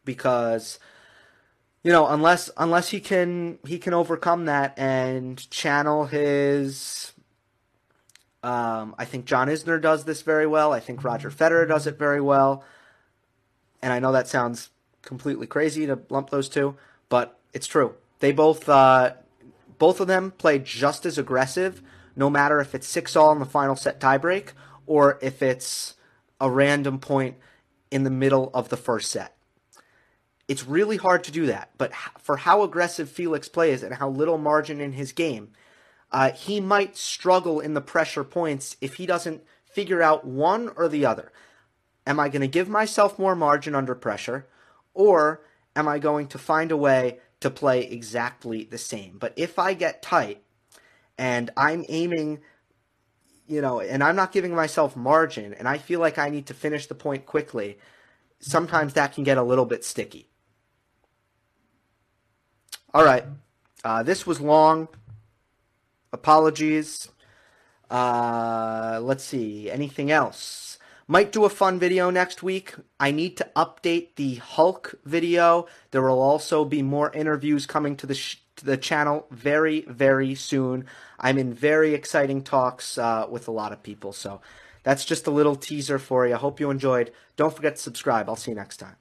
because 0.04 0.78
you 1.82 1.92
know 1.92 2.06
unless 2.06 2.50
unless 2.56 2.88
he 2.88 3.00
can 3.00 3.58
he 3.66 3.78
can 3.78 3.92
overcome 3.92 4.46
that 4.46 4.72
and 4.78 5.50
channel 5.50 6.06
his 6.06 7.12
um, 8.42 8.94
I 8.98 9.04
think 9.04 9.26
John 9.26 9.48
Isner 9.48 9.80
does 9.80 10.04
this 10.04 10.22
very 10.22 10.46
well. 10.46 10.72
I 10.72 10.80
think 10.80 11.04
Roger 11.04 11.30
Federer 11.30 11.68
does 11.68 11.86
it 11.86 11.98
very 11.98 12.20
well. 12.20 12.64
And 13.82 13.92
I 13.92 13.98
know 13.98 14.12
that 14.12 14.28
sounds 14.28 14.70
completely 15.02 15.46
crazy 15.46 15.86
to 15.86 15.98
lump 16.08 16.30
those 16.30 16.48
two, 16.48 16.76
but 17.08 17.38
it's 17.52 17.66
true. 17.66 17.94
They 18.20 18.32
both 18.32 18.68
uh, 18.68 19.14
both 19.78 20.00
of 20.00 20.06
them 20.06 20.32
play 20.32 20.58
just 20.58 21.06
as 21.06 21.18
aggressive 21.18 21.82
no 22.16 22.28
matter 22.28 22.60
if 22.60 22.74
it's 22.74 22.86
six 22.86 23.16
all 23.16 23.32
in 23.32 23.38
the 23.38 23.46
final 23.46 23.76
set 23.76 24.00
tiebreak 24.00 24.48
or 24.86 25.18
if 25.22 25.42
it's 25.42 25.94
a 26.40 26.50
random 26.50 26.98
point 26.98 27.36
in 27.90 28.04
the 28.04 28.10
middle 28.10 28.50
of 28.52 28.68
the 28.68 28.76
first 28.76 29.10
set. 29.10 29.36
It's 30.48 30.66
really 30.66 30.96
hard 30.96 31.24
to 31.24 31.32
do 31.32 31.46
that, 31.46 31.70
but 31.78 31.92
for 32.18 32.38
how 32.38 32.62
aggressive 32.62 33.08
Felix 33.08 33.48
plays 33.48 33.82
and 33.82 33.94
how 33.94 34.08
little 34.08 34.36
margin 34.36 34.80
in 34.80 34.92
his 34.92 35.12
game, 35.12 35.52
uh, 36.12 36.32
he 36.32 36.60
might 36.60 36.96
struggle 36.96 37.60
in 37.60 37.74
the 37.74 37.80
pressure 37.80 38.24
points 38.24 38.76
if 38.80 38.94
he 38.94 39.06
doesn't 39.06 39.42
figure 39.64 40.02
out 40.02 40.26
one 40.26 40.70
or 40.76 40.88
the 40.88 41.06
other. 41.06 41.32
Am 42.06 42.18
I 42.18 42.28
going 42.28 42.40
to 42.40 42.48
give 42.48 42.68
myself 42.68 43.18
more 43.18 43.36
margin 43.36 43.74
under 43.74 43.94
pressure, 43.94 44.46
or 44.94 45.42
am 45.76 45.86
I 45.86 45.98
going 45.98 46.26
to 46.28 46.38
find 46.38 46.72
a 46.72 46.76
way 46.76 47.18
to 47.40 47.50
play 47.50 47.82
exactly 47.82 48.64
the 48.64 48.78
same? 48.78 49.18
But 49.18 49.34
if 49.36 49.58
I 49.58 49.74
get 49.74 50.02
tight, 50.02 50.42
and 51.16 51.50
I'm 51.56 51.84
aiming 51.88 52.40
you 53.50 53.60
know, 53.60 53.80
and 53.80 54.04
I'm 54.04 54.14
not 54.14 54.30
giving 54.30 54.54
myself 54.54 54.94
margin, 54.94 55.54
and 55.54 55.66
I 55.66 55.76
feel 55.76 55.98
like 55.98 56.18
I 56.18 56.28
need 56.28 56.46
to 56.46 56.54
finish 56.54 56.86
the 56.86 56.94
point 56.94 57.26
quickly, 57.26 57.78
sometimes 58.38 58.92
that 58.94 59.12
can 59.12 59.24
get 59.24 59.38
a 59.38 59.42
little 59.42 59.64
bit 59.64 59.84
sticky. 59.84 60.28
All 62.94 63.04
right. 63.04 63.24
Uh, 63.82 64.04
this 64.04 64.24
was 64.24 64.40
long. 64.40 64.86
Apologies. 66.12 67.08
Uh, 67.90 69.00
let's 69.02 69.24
see. 69.24 69.70
Anything 69.70 70.10
else? 70.10 70.78
Might 71.06 71.32
do 71.32 71.44
a 71.44 71.48
fun 71.48 71.80
video 71.80 72.08
next 72.10 72.42
week. 72.42 72.74
I 73.00 73.10
need 73.10 73.36
to 73.38 73.48
update 73.56 74.14
the 74.14 74.36
Hulk 74.36 74.94
video. 75.04 75.66
There 75.90 76.02
will 76.02 76.20
also 76.20 76.64
be 76.64 76.82
more 76.82 77.12
interviews 77.12 77.66
coming 77.66 77.96
to 77.96 78.06
the 78.06 78.14
sh- 78.14 78.36
to 78.56 78.64
the 78.64 78.76
channel 78.76 79.26
very 79.30 79.80
very 79.88 80.36
soon. 80.36 80.84
I'm 81.18 81.36
in 81.36 81.52
very 81.52 81.94
exciting 81.94 82.42
talks 82.42 82.96
uh, 82.96 83.26
with 83.28 83.48
a 83.48 83.50
lot 83.50 83.72
of 83.72 83.82
people. 83.82 84.12
So 84.12 84.40
that's 84.84 85.04
just 85.04 85.26
a 85.26 85.32
little 85.32 85.56
teaser 85.56 85.98
for 85.98 86.28
you. 86.28 86.34
I 86.34 86.38
hope 86.38 86.60
you 86.60 86.70
enjoyed. 86.70 87.10
Don't 87.36 87.54
forget 87.54 87.74
to 87.74 87.82
subscribe. 87.82 88.28
I'll 88.28 88.36
see 88.36 88.52
you 88.52 88.56
next 88.56 88.76
time. 88.76 88.96